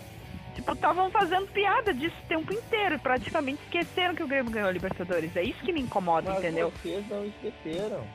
[0.56, 2.96] Tipo, estavam fazendo piada disso o tempo inteiro.
[2.96, 5.36] e Praticamente esqueceram que o Grêmio ganhou a Libertadores.
[5.36, 6.70] É isso que me incomoda, entendeu?
[6.72, 8.06] vocês não esqueceram.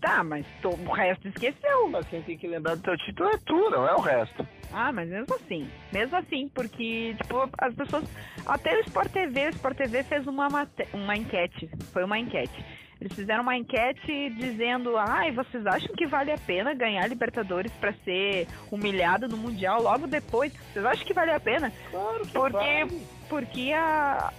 [0.00, 1.88] Tá, mas to- o resto esqueceu.
[1.88, 4.44] Mas quem tem que lembrar do teu título é tu, não é o resto.
[4.72, 5.70] Ah, mas mesmo assim.
[5.92, 8.04] Mesmo assim, porque, tipo, as pessoas.
[8.44, 11.70] Até o Sport TV, o Sport TV fez uma, mate- uma enquete.
[11.92, 12.64] Foi uma enquete.
[13.02, 17.92] Eles fizeram uma enquete dizendo: ai, vocês acham que vale a pena ganhar Libertadores pra
[18.04, 20.52] ser humilhado no Mundial logo depois?
[20.72, 21.72] Vocês acham que vale a pena?
[21.90, 22.86] Claro que Porque,
[23.28, 24.32] porque a.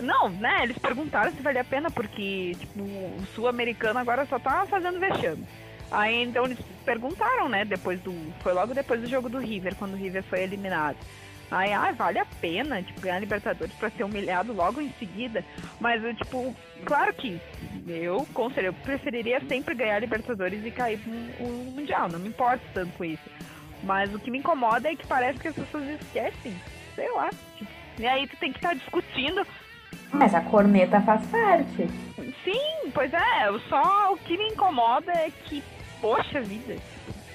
[0.00, 0.64] Não, né?
[0.64, 5.46] Eles perguntaram se valia a pena, porque, tipo, o sul-americano agora só tá fazendo vexame.
[5.88, 7.64] Aí então eles perguntaram, né?
[7.64, 8.12] Depois do.
[8.40, 10.96] Foi logo depois do jogo do River, quando o River foi eliminado.
[11.50, 15.44] Aí, ah, vale a pena, tipo, ganhar Libertadores pra ser humilhado logo em seguida.
[15.80, 17.40] Mas eu, tipo, claro que
[17.88, 21.12] eu, conselho, eu preferiria sempre ganhar Libertadores e cair pro
[21.44, 22.08] o Mundial.
[22.08, 23.28] Não me importo tanto com isso.
[23.82, 26.54] Mas o que me incomoda é que parece que as pessoas esquecem.
[26.94, 27.30] Sei lá.
[27.56, 29.44] Tipo, e aí tu tem que estar discutindo.
[30.12, 31.88] Mas a corneta faz parte.
[32.44, 33.58] Sim, pois é.
[33.68, 35.62] Só o que me incomoda é que
[36.00, 36.76] poxa vida,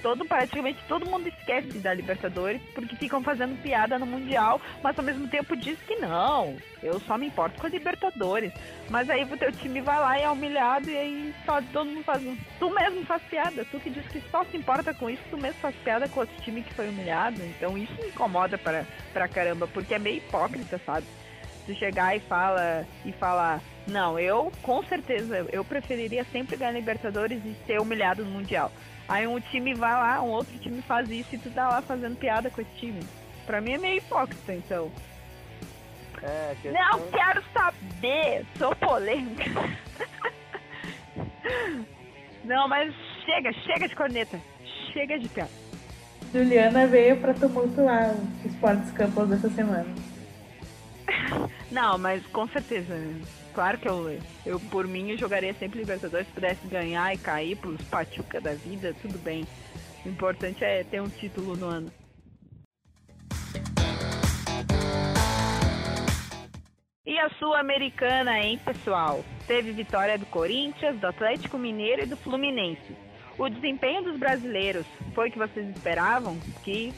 [0.06, 5.04] todo, praticamente todo mundo esquece da Libertadores porque ficam fazendo piada no Mundial, mas ao
[5.04, 8.54] mesmo tempo diz que não, eu só me importo com a Libertadores.
[8.88, 12.04] Mas aí o teu time vai lá e é humilhado e aí só todo mundo
[12.04, 12.22] faz.
[12.60, 15.60] Tu mesmo faz piada, tu que diz que só se importa com isso, tu mesmo
[15.60, 17.42] faz piada com outro time que foi humilhado.
[17.42, 21.08] Então isso me incomoda pra, pra caramba, porque é meio hipócrita, sabe?
[21.66, 27.44] Tu chegar e fala e falar, não, eu com certeza eu preferiria sempre ganhar Libertadores
[27.44, 28.72] e ser humilhado no Mundial.
[29.08, 32.18] Aí um time vai lá, um outro time faz isso e tu tá lá fazendo
[32.18, 33.00] piada com esse time.
[33.46, 34.92] Pra mim é meio hipócrita, então.
[36.24, 36.82] É, questão...
[36.82, 39.46] Não quero saber, sou polêmica.
[42.44, 42.94] Não, mas
[43.26, 44.40] chega, chega de corneta.
[44.92, 45.52] Chega de piada.
[46.34, 49.88] Juliana veio pra tumultuar os Sports Campos dessa semana.
[51.72, 52.96] Não, mas com certeza.
[53.56, 56.28] Claro que eu, eu por mim, eu jogaria sempre Libertadores.
[56.28, 59.48] Se pudesse ganhar e cair pros Pachuca da vida, tudo bem.
[60.06, 61.92] O importante é ter um título no ano.
[67.06, 69.24] E a Sul-Americana, hein, pessoal?
[69.48, 72.98] Teve vitória do Corinthians, do Atlético Mineiro e do Fluminense.
[73.38, 76.38] O desempenho dos brasileiros foi o que vocês esperavam?
[76.62, 76.94] Que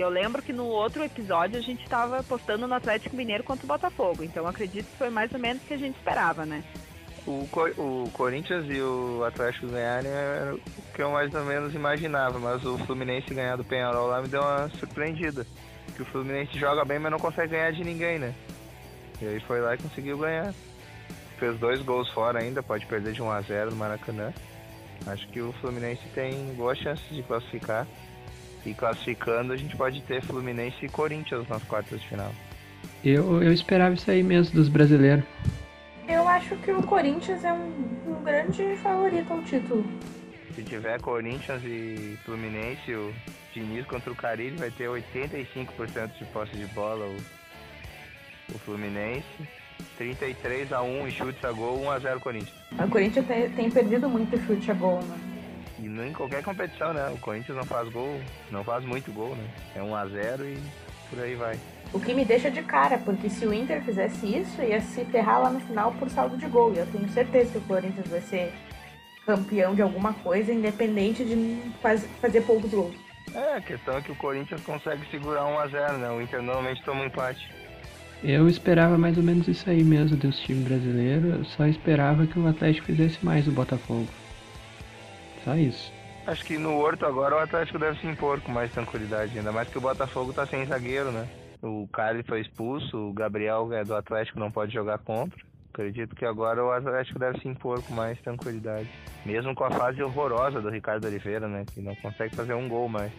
[0.00, 3.66] que eu lembro que no outro episódio a gente estava apostando no Atlético Mineiro contra
[3.66, 4.24] o Botafogo.
[4.24, 6.64] Então acredito que foi mais ou menos o que a gente esperava, né?
[7.26, 10.60] O, o Corinthians e o Atlético ganharem era o
[10.94, 14.40] que eu mais ou menos imaginava, mas o Fluminense ganhar do Penharol lá me deu
[14.40, 15.46] uma surpreendida.
[15.94, 18.34] Que o Fluminense joga bem, mas não consegue ganhar de ninguém, né?
[19.20, 20.54] E aí foi lá e conseguiu ganhar.
[21.38, 24.32] Fez dois gols fora ainda, pode perder de 1 a 0 no Maracanã.
[25.06, 27.86] Acho que o Fluminense tem boas chances de classificar.
[28.64, 32.32] E classificando, a gente pode ter Fluminense e Corinthians nas quartas de final.
[33.04, 35.24] Eu, eu esperava isso aí mesmo dos brasileiros.
[36.06, 37.72] Eu acho que o Corinthians é um,
[38.06, 39.84] um grande favorito ao título.
[40.54, 43.14] Se tiver Corinthians e Fluminense, o
[43.54, 47.16] Diniz contra o Carilli vai ter 85% de posse de bola o,
[48.54, 49.24] o Fluminense.
[49.96, 52.54] 33 a 1 e chutes a gol, 1 a 0 Corinthians.
[52.72, 55.39] O Corinthians tem, tem perdido muito chute a gol, né?
[55.82, 57.08] E não em qualquer competição, né?
[57.08, 59.44] O Corinthians não faz gol, não faz muito gol, né?
[59.74, 60.58] É 1 a 0 e
[61.08, 61.58] por aí vai.
[61.92, 65.42] O que me deixa de cara, porque se o Inter fizesse isso, ia se ferrar
[65.42, 66.72] lá no final por saldo de gol.
[66.74, 68.52] E eu tenho certeza que o Corinthians vai ser
[69.26, 72.92] campeão de alguma coisa, independente de faz, fazer pouco gol.
[73.34, 76.10] É, a questão é que o Corinthians consegue segurar 1 a 0 né?
[76.10, 77.48] O Inter normalmente toma um empate.
[78.22, 81.38] Eu esperava mais ou menos isso aí mesmo dos times brasileiros.
[81.38, 84.06] Eu só esperava que o Atlético fizesse mais o Botafogo.
[85.44, 85.92] Só isso.
[86.26, 89.68] Acho que no Horto agora o Atlético deve se impor com mais tranquilidade, ainda mais
[89.68, 91.26] que o Botafogo tá sem zagueiro, né?
[91.62, 95.38] O Cali foi expulso, o Gabriel é do Atlético não pode jogar contra.
[95.72, 98.88] Acredito que agora o Atlético deve se impor com mais tranquilidade.
[99.24, 101.64] Mesmo com a fase horrorosa do Ricardo Oliveira, né?
[101.72, 103.12] Que não consegue fazer um gol mais.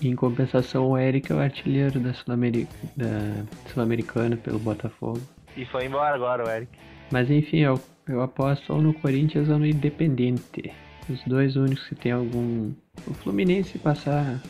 [0.00, 5.20] Em compensação, o Eric é o artilheiro da Sul-Americana Sul pelo Botafogo.
[5.56, 6.72] E foi embora agora o Eric.
[7.12, 7.78] Mas enfim, eu,
[8.08, 10.72] eu aposto ou no Corinthians ou no Independente.
[11.10, 12.72] Os dois únicos que tem algum.
[13.06, 14.40] O Fluminense passar.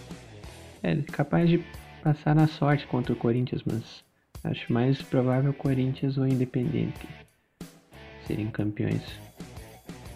[0.83, 1.65] É capaz de
[2.03, 4.05] passar na sorte contra o Corinthians, mas
[4.45, 7.07] acho mais provável o Corinthians ou o Independente
[8.27, 9.03] serem campeões.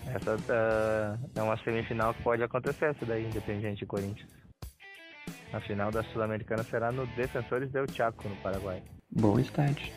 [0.07, 4.31] Essa uh, é uma semifinal que pode acontecer, essa daí, Independente e Corinthians.
[5.53, 8.83] A final da Sul-Americana será no Defensores del Chaco, no Paraguai.
[9.11, 9.93] Bom estádio.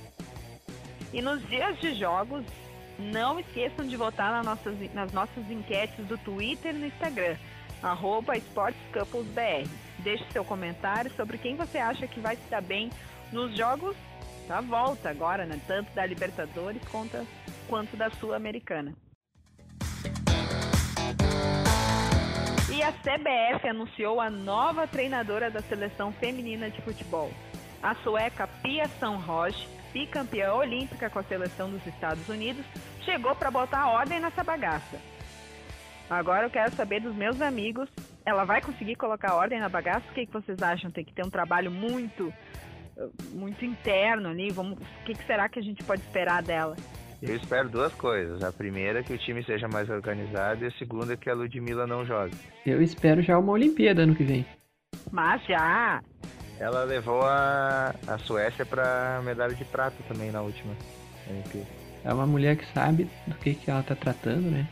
[1.13, 2.43] E nos dias de jogos,
[2.97, 7.35] não esqueçam de votar nas nossas, nas nossas enquetes do Twitter e no Instagram,
[7.81, 9.67] arroba SportsCouplesBR.
[9.99, 12.89] Deixe seu comentário sobre quem você acha que vai se dar bem
[13.31, 13.95] nos jogos
[14.47, 15.59] da volta agora, né?
[15.67, 16.81] Tanto da Libertadores
[17.67, 18.93] quanto, da Sul-Americana.
[22.73, 27.31] E a CBF anunciou a nova treinadora da seleção feminina de futebol.
[27.81, 32.63] A sueca Pia Sandroge bicampeã olímpica com a seleção dos Estados Unidos,
[33.03, 35.01] chegou para botar ordem nessa bagaça.
[36.07, 37.89] Agora eu quero saber dos meus amigos,
[38.23, 40.05] ela vai conseguir colocar ordem na bagaça?
[40.09, 40.91] O que, que vocês acham?
[40.91, 42.31] Tem que ter um trabalho muito,
[43.33, 44.51] muito interno ali.
[44.51, 46.75] Vamos, o que, que será que a gente pode esperar dela?
[47.21, 48.43] Eu espero duas coisas.
[48.43, 51.33] A primeira é que o time seja mais organizado e a segunda é que a
[51.33, 52.37] Ludmilla não jogue.
[52.63, 54.45] Eu espero já uma Olimpíada ano que vem.
[55.11, 56.01] Mas já!
[56.59, 60.73] Ela levou a, a Suécia para medalha de prata também na última
[62.03, 64.67] É uma mulher que sabe do que, que ela tá tratando, né?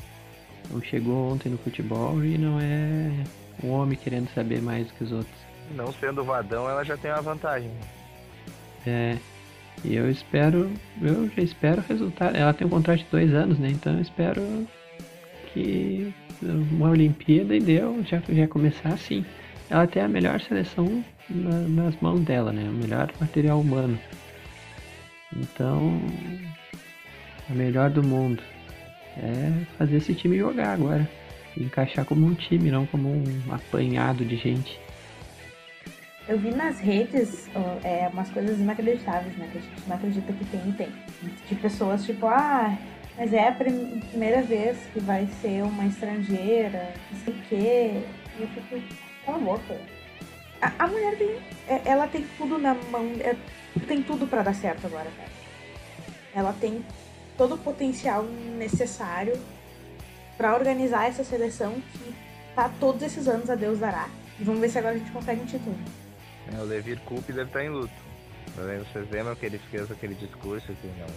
[0.72, 3.12] Não chegou ontem no futebol e não é
[3.64, 5.36] um homem querendo saber mais do que os outros.
[5.76, 7.72] Não sendo vadão, ela já tem uma vantagem.
[8.86, 9.18] É.
[9.84, 10.72] E eu espero.
[11.02, 12.36] Eu já espero o resultado.
[12.36, 13.70] Ela tem um contrato de dois anos, né?
[13.70, 14.68] Então eu espero
[15.54, 19.26] que uma Olimpíada e deu, já, já começar assim.
[19.70, 22.64] Ela tem a melhor seleção na, nas mãos dela, né?
[22.64, 24.00] O melhor material humano.
[25.36, 26.00] Então,
[27.50, 28.42] a melhor do mundo
[29.18, 31.10] é fazer esse time jogar agora.
[31.58, 34.80] Encaixar como um time, não como um apanhado de gente.
[36.28, 37.48] Eu vi nas redes
[37.84, 39.48] é, umas coisas inacreditáveis, né?
[39.52, 40.90] Que a gente não acredita que tem e tem.
[41.48, 42.76] De pessoas tipo, ah,
[43.18, 48.04] mas é a primeira vez que vai ser uma estrangeira, não sei o quê.
[48.38, 48.82] E eu fico,
[49.26, 49.95] cala a boca.
[50.66, 51.30] A, a mulher tem.
[51.68, 53.06] É, ela tem tudo na mão.
[53.20, 53.36] É,
[53.88, 55.30] tem tudo para dar certo agora, cara.
[56.34, 56.84] Ela tem
[57.38, 59.40] todo o potencial necessário
[60.36, 62.16] para organizar essa seleção que
[62.56, 64.10] tá todos esses anos a Deus dará.
[64.40, 65.76] E vamos ver se agora a gente consegue um título.
[66.52, 67.94] É, o Levir Coupe deve estar em luto.
[68.56, 71.08] Vocês lembram que ele fez aquele discurso que não,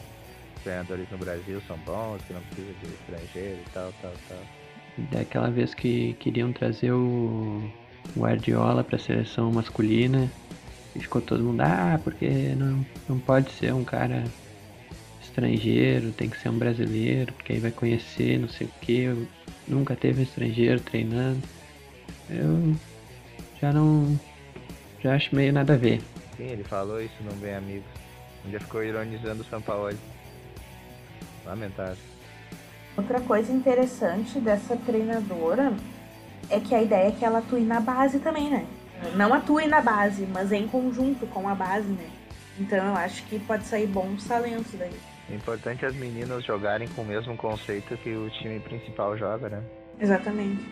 [0.56, 4.38] os treinadores no Brasil são bons, que não precisa de estrangeiro e tal, tal, tal.
[5.12, 7.70] Daquela vez que queriam trazer o
[8.16, 10.30] Guardiola para a seleção masculina,
[10.94, 14.24] e ficou todo mundo, ah, porque não, não pode ser um cara
[15.20, 19.28] estrangeiro, tem que ser um brasileiro, porque aí vai conhecer não sei o que,
[19.66, 21.42] nunca teve um estrangeiro treinando.
[22.28, 22.74] Eu
[23.60, 24.18] já não
[25.02, 26.00] já acho meio nada a ver.
[26.36, 27.88] Sim, ele falou isso no Bem Amigos.
[28.44, 29.96] Ainda ficou ironizando o São Paulo.
[31.44, 31.96] Lamentável.
[32.96, 35.72] Outra coisa interessante dessa treinadora
[36.50, 38.66] é que a ideia é que ela atue na base também, né?
[39.14, 42.10] Não atue na base, mas em conjunto com a base, né?
[42.58, 44.94] Então eu acho que pode sair bons talentos daí.
[45.30, 49.62] É importante as meninas jogarem com o mesmo conceito que o time principal joga, né?
[50.00, 50.64] Exatamente.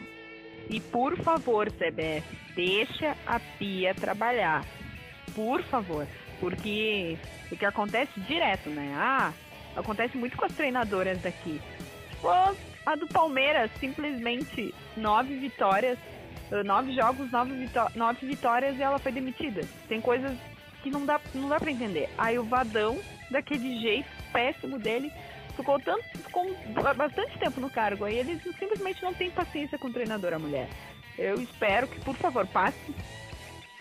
[0.69, 4.65] E por favor, CBF, deixa a Pia trabalhar.
[5.35, 6.07] Por favor.
[6.41, 7.17] Porque
[7.51, 8.93] o que acontece direto, né?
[8.97, 9.33] Ah,
[9.77, 11.61] acontece muito com as treinadoras daqui.
[12.11, 12.29] Tipo,
[12.87, 15.99] a do Palmeiras, simplesmente nove vitórias,
[16.53, 19.63] eh, nove jogos, nove, vitó nove vitórias e ela foi demitida.
[19.89, 20.39] Tem coisas
[20.83, 22.09] que não dá, não dá pra entender.
[22.17, 22.97] Aí o Vadão,
[23.29, 25.13] daquele jeito péssimo dele,
[25.57, 26.47] ficou tanto ficou
[26.95, 28.05] bastante tempo no cargo.
[28.05, 30.69] Aí eles simplesmente não têm paciência com treinadora mulher.
[31.19, 32.95] Eu espero que por favor passe.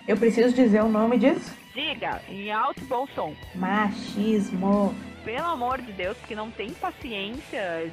[0.07, 1.55] Eu preciso dizer o nome disso?
[1.73, 3.35] Diga em alto e bom som.
[3.53, 4.95] Machismo.
[5.23, 7.91] Pelo amor de Deus que não tem paciência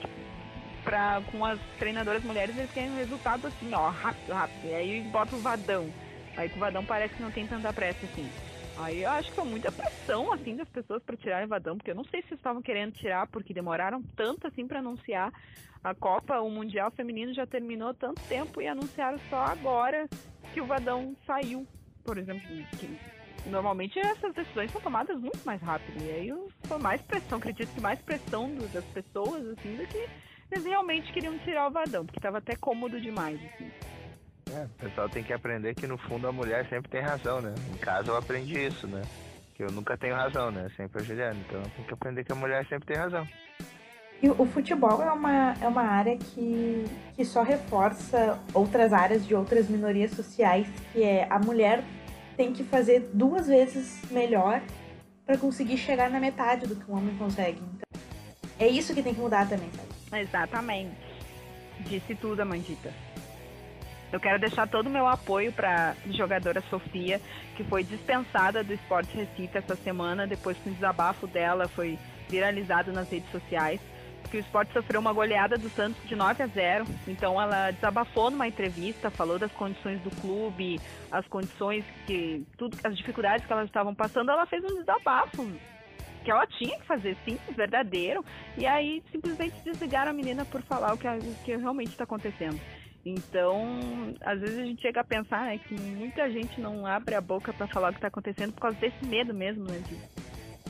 [0.85, 4.65] para com as treinadoras mulheres eles querem um resultado assim ó rápido rápido.
[4.65, 5.91] E aí bota o vadão.
[6.37, 8.29] Aí o vadão parece que não tem tanta pressa assim.
[8.79, 11.91] Aí eu acho que foi muita pressão, assim, das pessoas para tirar o Vadão, porque
[11.91, 15.33] eu não sei se estavam querendo tirar, porque demoraram tanto, assim, para anunciar
[15.85, 20.09] a Copa, o Mundial Feminino já terminou tanto tempo e anunciaram só agora
[20.55, 21.67] que o Vadão saiu,
[22.05, 22.43] por exemplo.
[22.79, 22.99] Que
[23.47, 27.81] normalmente essas decisões são tomadas muito mais rápido, e aí foi mais pressão, acredito que
[27.81, 30.09] mais pressão das pessoas, assim, do que
[30.51, 33.71] eles realmente queriam tirar o Vadão, porque estava até cômodo demais, assim.
[34.55, 37.55] É, o pessoal tem que aprender que no fundo a mulher sempre tem razão, né?
[37.73, 39.03] Em casa eu aprendi isso, né?
[39.55, 40.69] Que eu nunca tenho razão, né?
[40.77, 41.41] Sempre a Juliana.
[41.47, 43.27] Então tem que aprender que a mulher sempre tem razão.
[44.23, 46.85] E o futebol é uma, é uma área que,
[47.17, 51.83] que só reforça outras áreas de outras minorias sociais, que é a mulher
[52.37, 54.63] tem que fazer duas vezes melhor
[55.27, 57.61] para conseguir chegar na metade do que o homem consegue.
[57.75, 58.01] Então,
[58.61, 59.92] é isso que tem que mudar também, sabe?
[60.13, 60.97] Exatamente.
[61.81, 62.93] Disse tudo, Amandita.
[64.13, 67.19] Eu quero deixar todo o meu apoio para a jogadora Sofia,
[67.57, 71.99] que foi dispensada do Esporte Recife essa semana, depois que o desabafo dela foi
[72.29, 73.81] viralizado nas redes sociais.
[74.21, 76.85] Porque o esporte sofreu uma goleada do Santos de 9 a 0.
[77.09, 82.47] Então ela desabafou numa entrevista, falou das condições do clube, as condições que.
[82.57, 85.51] tudo, as dificuldades que elas estavam passando, ela fez um desabafo
[86.23, 88.25] que ela tinha que fazer, sim, verdadeiro.
[88.57, 92.61] E aí simplesmente desligaram a menina por falar o que, o que realmente está acontecendo.
[93.05, 97.21] Então, às vezes a gente chega a pensar né, que muita gente não abre a
[97.21, 99.83] boca para falar o que está acontecendo por causa desse medo mesmo, né?
[99.89, 99.97] De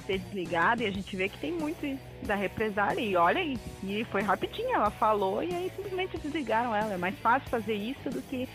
[0.06, 3.00] ser desligado e a gente vê que tem muito da represália.
[3.00, 6.94] E olha aí, e foi rapidinho, ela falou e aí simplesmente desligaram ela.
[6.94, 8.48] É mais fácil fazer isso do que,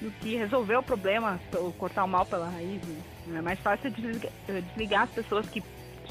[0.00, 1.38] do que resolver o problema,
[1.78, 2.82] cortar o mal pela raiz.
[3.26, 3.38] Né?
[3.38, 5.62] É mais fácil desligar, desligar as pessoas que,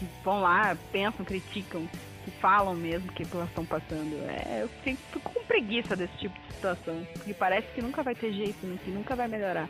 [0.02, 1.88] que vão lá, pensam, criticam
[2.26, 4.16] que falam mesmo que elas estão passando.
[4.28, 8.34] É, eu fico com preguiça desse tipo de situação, porque parece que nunca vai ter
[8.34, 8.78] jeito, né?
[8.84, 9.70] que nunca vai melhorar.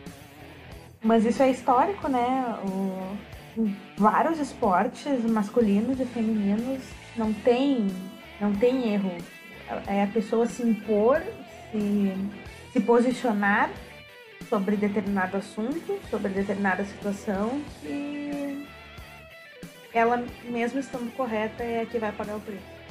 [1.04, 2.56] Mas isso é histórico, né?
[2.64, 3.18] O,
[3.98, 6.84] vários esportes masculinos e femininos
[7.18, 7.88] não tem,
[8.40, 9.18] não tem erro.
[9.88, 11.22] É a pessoa se impor,
[11.72, 12.14] se,
[12.72, 13.70] se posicionar
[14.48, 18.68] sobre determinado assunto, sobre determinada situação e
[19.94, 22.82] ela, mesmo estando correta, é a que vai pagar o preço.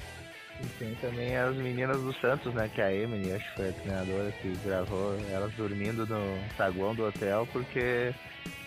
[0.62, 2.70] E tem também as meninas do Santos, né?
[2.74, 7.06] Que a Emily, acho que foi a treinadora que gravou elas dormindo no saguão do
[7.06, 8.12] hotel porque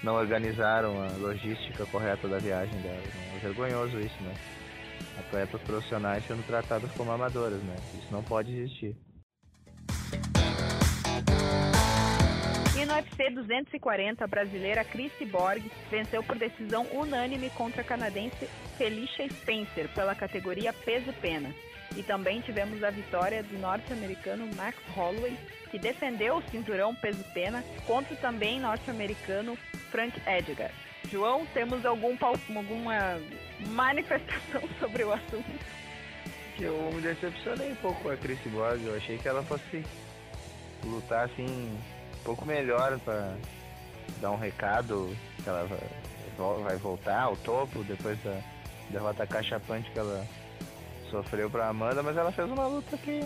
[0.03, 3.05] não organizaram a logística correta da viagem delas.
[3.05, 3.34] Né?
[3.36, 4.34] É vergonhoso isso, né?
[5.19, 7.75] Atletas profissionais sendo tratadas como amadoras, né?
[7.99, 8.95] Isso não pode existir.
[12.93, 19.27] No UFC 240, a brasileira Chrissy Borg venceu por decisão unânime contra a canadense Felicia
[19.29, 21.55] Spencer pela categoria peso-pena.
[21.97, 25.35] E também tivemos a vitória do norte-americano Max Holloway,
[25.71, 29.57] que defendeu o cinturão peso-pena contra o também norte-americano
[29.89, 30.69] Frank Edgar.
[31.09, 33.19] João, temos algum, alguma
[33.69, 35.49] manifestação sobre o assunto?
[36.59, 38.85] Eu me decepcionei um pouco com a Chris Borg.
[38.85, 39.83] Eu achei que ela fosse
[40.85, 41.75] lutar assim
[42.24, 43.36] pouco melhor para
[44.21, 45.67] dar um recado que ela
[46.63, 48.38] vai voltar ao topo depois da
[48.89, 50.26] derrota cachapante que ela
[51.09, 53.24] sofreu pra Amanda, mas ela fez uma luta que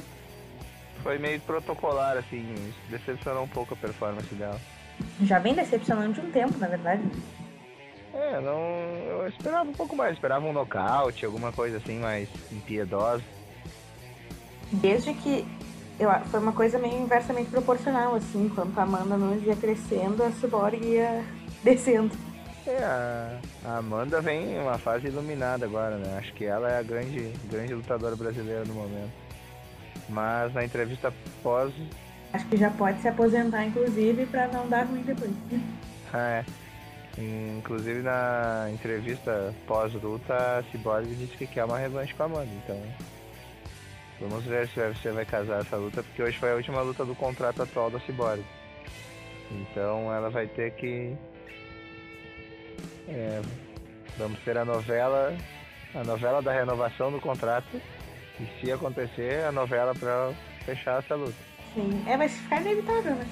[1.02, 4.60] foi meio protocolar, assim, decepcionou um pouco a performance dela.
[5.22, 7.04] Já vem decepcionando de um tempo, na verdade.
[8.14, 8.60] É, não.
[9.22, 13.24] Eu esperava um pouco mais, esperava um nocaute, alguma coisa assim mais impiedosa.
[14.72, 15.46] Desde que
[16.00, 20.32] eu, foi uma coisa meio inversamente proporcional, assim, enquanto a Amanda não ia crescendo, a
[20.32, 21.24] Cyborg ia
[21.64, 22.16] descendo.
[22.68, 26.18] É, a, Amanda vem em uma fase iluminada agora, né?
[26.18, 29.14] Acho que ela é a grande, grande lutadora brasileira no momento.
[30.10, 31.74] Mas na entrevista pós.
[32.34, 35.32] Acho que já pode se aposentar, inclusive, para não dar ruim depois.
[36.14, 36.46] Ah, é.
[37.58, 42.82] Inclusive na entrevista pós-luta, a Cyborg disse que quer uma revanche com a Amanda, então.
[44.20, 47.16] Vamos ver se você vai casar essa luta, porque hoje foi a última luta do
[47.16, 48.44] contrato atual da Cyborg.
[49.52, 51.16] Então ela vai ter que
[53.08, 53.42] é,
[54.18, 55.36] vamos ter a novela,
[55.96, 57.82] a novela da renovação do contrato
[58.40, 60.34] e se acontecer, a novela para
[60.66, 61.38] fechar essa luta.
[61.74, 63.26] Sim, é, mas ficar inevitável, né?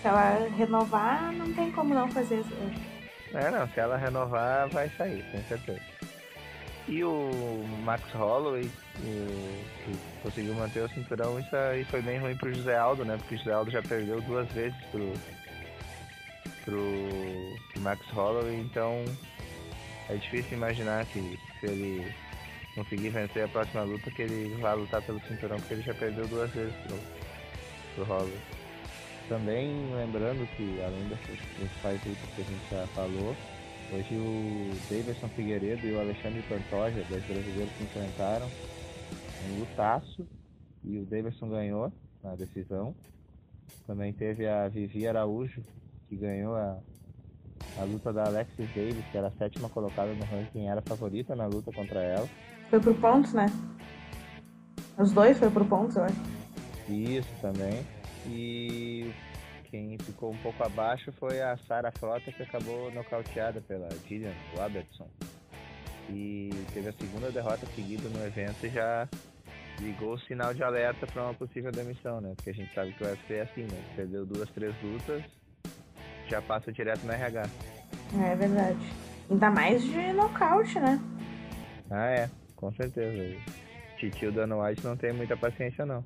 [0.00, 2.54] Se ela renovar, não tem como não fazer isso.
[3.34, 5.89] É, não, se ela renovar, vai sair, com certeza.
[6.88, 12.52] E o Max Holloway, que conseguiu manter o cinturão, isso aí foi bem ruim pro
[12.52, 13.16] José Aldo, né?
[13.16, 15.12] Porque o José Aldo já perdeu duas vezes pro,
[16.64, 19.04] pro Max Holloway, então
[20.08, 22.12] é difícil imaginar que se ele
[22.74, 26.26] conseguir vencer a próxima luta, que ele vai lutar pelo cinturão, porque ele já perdeu
[26.26, 26.98] duas vezes pro,
[27.94, 28.40] pro Holloway.
[29.28, 33.36] Também lembrando que, além dessas principais lutas que a gente já falou,
[33.92, 38.48] hoje o Davidson Figueiredo e o Alexandre Pantoja, dois brasileiros, se enfrentaram
[39.48, 40.26] um lutaço
[40.84, 42.94] e o Davidson ganhou na decisão.
[43.86, 45.62] Também teve a Vivi Araújo,
[46.08, 46.78] que ganhou a,
[47.78, 51.34] a luta da Alexis Davis, que era a sétima colocada no ranking, era a favorita
[51.34, 52.28] na luta contra ela.
[52.68, 53.46] Foi por pontos, né?
[54.98, 56.16] Os dois foi por pontos, eu acho.
[56.88, 57.84] Isso também.
[58.26, 59.10] E
[59.70, 65.08] quem ficou um pouco abaixo foi a Sarah Frota, que acabou nocauteada pela Gillian Robertson.
[66.08, 69.08] E teve a segunda derrota seguida no evento e já
[69.78, 72.32] ligou o sinal de alerta para uma possível demissão, né?
[72.34, 73.82] Porque a gente sabe que o UFC é assim, né?
[73.94, 75.22] Perdeu duas, três lutas,
[76.28, 77.42] já passa direto no RH.
[78.20, 78.92] É verdade.
[79.30, 81.00] Ainda mais de nocaute, né?
[81.88, 83.40] Ah, é, com certeza.
[83.98, 86.04] Titio Dano White não tem muita paciência, não.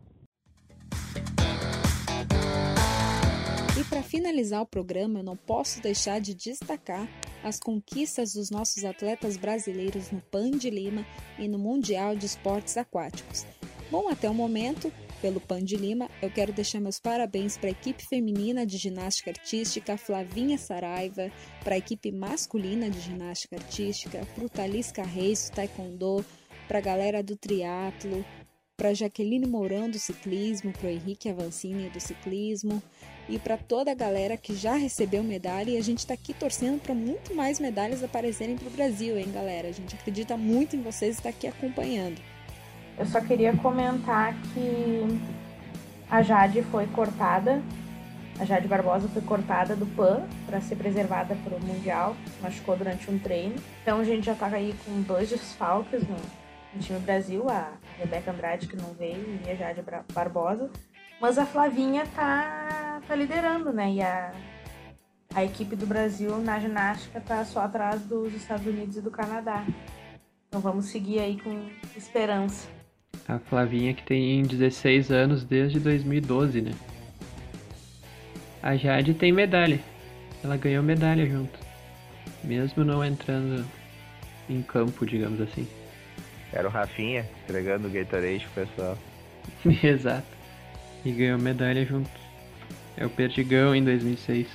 [3.77, 7.09] E para finalizar o programa, eu não posso deixar de destacar
[7.43, 11.05] as conquistas dos nossos atletas brasileiros no PAN de Lima
[11.41, 13.45] e no Mundial de Esportes Aquáticos.
[13.91, 17.73] Bom, até o momento, pelo PAN de Lima, eu quero deixar meus parabéns para a
[17.73, 21.29] equipe feminina de ginástica artística Flavinha Saraiva,
[21.65, 26.25] para a equipe masculina de ginástica artística, para o Talisca Reis do Taekwondo,
[26.69, 28.25] para a galera do triatlo,
[28.77, 32.81] para Jaqueline Mourão do ciclismo, para o Henrique Avancini do ciclismo
[33.29, 36.81] e para toda a galera que já recebeu medalha e a gente está aqui torcendo
[36.81, 39.69] para muito mais medalhas aparecerem para o Brasil, hein, galera?
[39.69, 42.21] A gente acredita muito em vocês e está aqui acompanhando.
[42.99, 45.21] Eu só queria comentar que
[46.11, 47.63] a Jade foi cortada,
[48.39, 53.11] a Jade Barbosa foi cortada do PAN para ser preservada para o Mundial, machucou durante
[53.11, 53.57] um treino.
[53.83, 56.17] Então a gente já tá aí com dois desfalques no,
[56.75, 60.71] no time Brasil, a Rebeca Andrade que não veio e a Jade Barbosa.
[61.21, 62.69] Mas a Flavinha tá,
[63.07, 63.93] tá liderando, né?
[63.93, 64.33] E a,
[65.35, 69.65] a equipe do Brasil na ginástica tá só atrás dos Estados Unidos e do Canadá.
[70.49, 72.69] Então vamos seguir aí com esperança.
[73.27, 76.73] A Flavinha que tem 16 anos desde 2012, né?
[78.63, 79.81] A Jade tem medalha.
[80.43, 81.59] Ela ganhou medalha junto.
[82.43, 83.65] Mesmo não entrando
[84.49, 85.67] em campo, digamos assim.
[86.53, 88.99] Era o Rafinha entregando o Gatorade pro pessoal.
[89.83, 90.27] Exato.
[91.05, 92.24] E ganhou medalha junto.
[92.97, 94.47] É o Perdigão em 2006.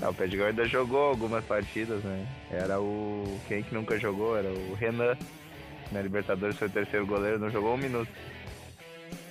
[0.00, 2.26] Ah, o Perdigão ainda jogou algumas partidas, né?
[2.50, 3.38] Era o.
[3.46, 4.36] Quem que nunca jogou?
[4.36, 5.16] Era o Renan.
[5.92, 8.10] Na Libertadores foi o terceiro goleiro, não jogou um minuto.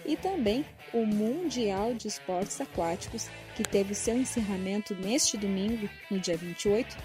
[0.05, 6.37] E também o Mundial de Esportes Aquáticos, que teve seu encerramento neste domingo, no dia
[6.37, 6.95] 28.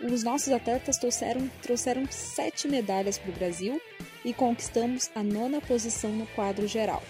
[0.00, 3.80] Os nossos atletas trouxeram, trouxeram sete medalhas para o Brasil
[4.24, 7.02] e conquistamos a nona posição no quadro geral.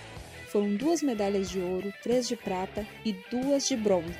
[0.56, 4.16] Foram duas medalhas de ouro, três de prata e duas de bronze.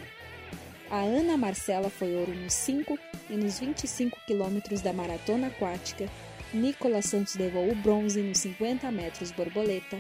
[0.91, 2.99] A Ana Marcela foi ouro nos 5
[3.30, 6.11] e nos 25 quilômetros da maratona aquática.
[6.53, 9.99] Nicolas Santos levou o bronze nos 50 metros borboleta.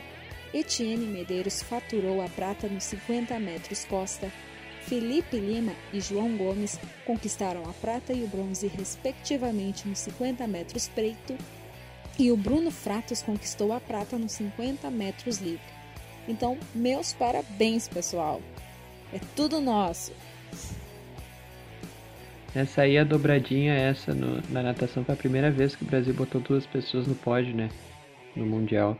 [0.52, 4.30] Etienne Medeiros faturou a prata nos 50 metros costa.
[4.82, 10.86] Felipe Lima e João Gomes conquistaram a prata e o bronze, respectivamente, nos 50 metros
[10.86, 11.34] preto.
[12.18, 15.75] E o Bruno Fratos conquistou a prata nos 50 metros livre.
[16.28, 18.40] Então, meus parabéns, pessoal!
[19.12, 20.12] É tudo nosso!
[22.54, 26.14] Essa aí, a dobradinha, essa no, na natação foi a primeira vez que o Brasil
[26.14, 27.68] botou duas pessoas no pódio, né?
[28.34, 28.98] No Mundial.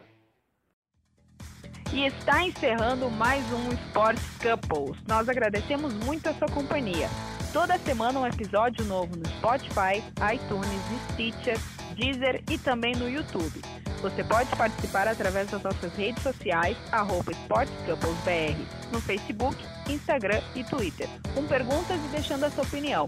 [1.92, 5.00] E está encerrando mais um Sports Couples.
[5.08, 7.08] Nós agradecemos muito a sua companhia.
[7.52, 10.02] Toda semana um episódio novo no Spotify,
[10.34, 11.56] iTunes, Stitcher,
[11.96, 13.62] Deezer e também no YouTube.
[14.02, 18.56] Você pode participar através das nossas redes sociais, arroba SportsCouplesBR,
[18.92, 19.56] no Facebook,
[19.88, 23.06] Instagram e Twitter, com perguntas e deixando a sua opinião.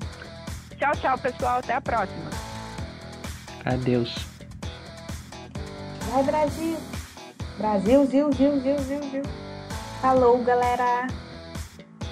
[0.78, 1.58] Tchau, tchau, pessoal.
[1.58, 2.30] Até a próxima.
[3.64, 4.14] Adeus.
[6.10, 6.78] Vai, Brasil!
[7.58, 9.22] Brasil, zil, zil, zil, zil, zil.
[10.00, 11.08] Falou, galera!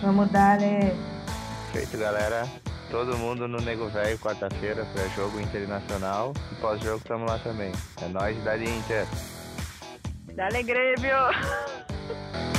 [0.03, 0.93] Vamos dar, né?
[1.73, 2.47] Feito, galera.
[2.91, 6.33] Todo mundo no Nego Velho, quarta-feira, para jogo internacional.
[6.53, 7.73] E pós-jogo estamos lá também.
[8.01, 9.07] É nóis, Dali Inter.
[10.35, 11.17] Dale, Grêmio!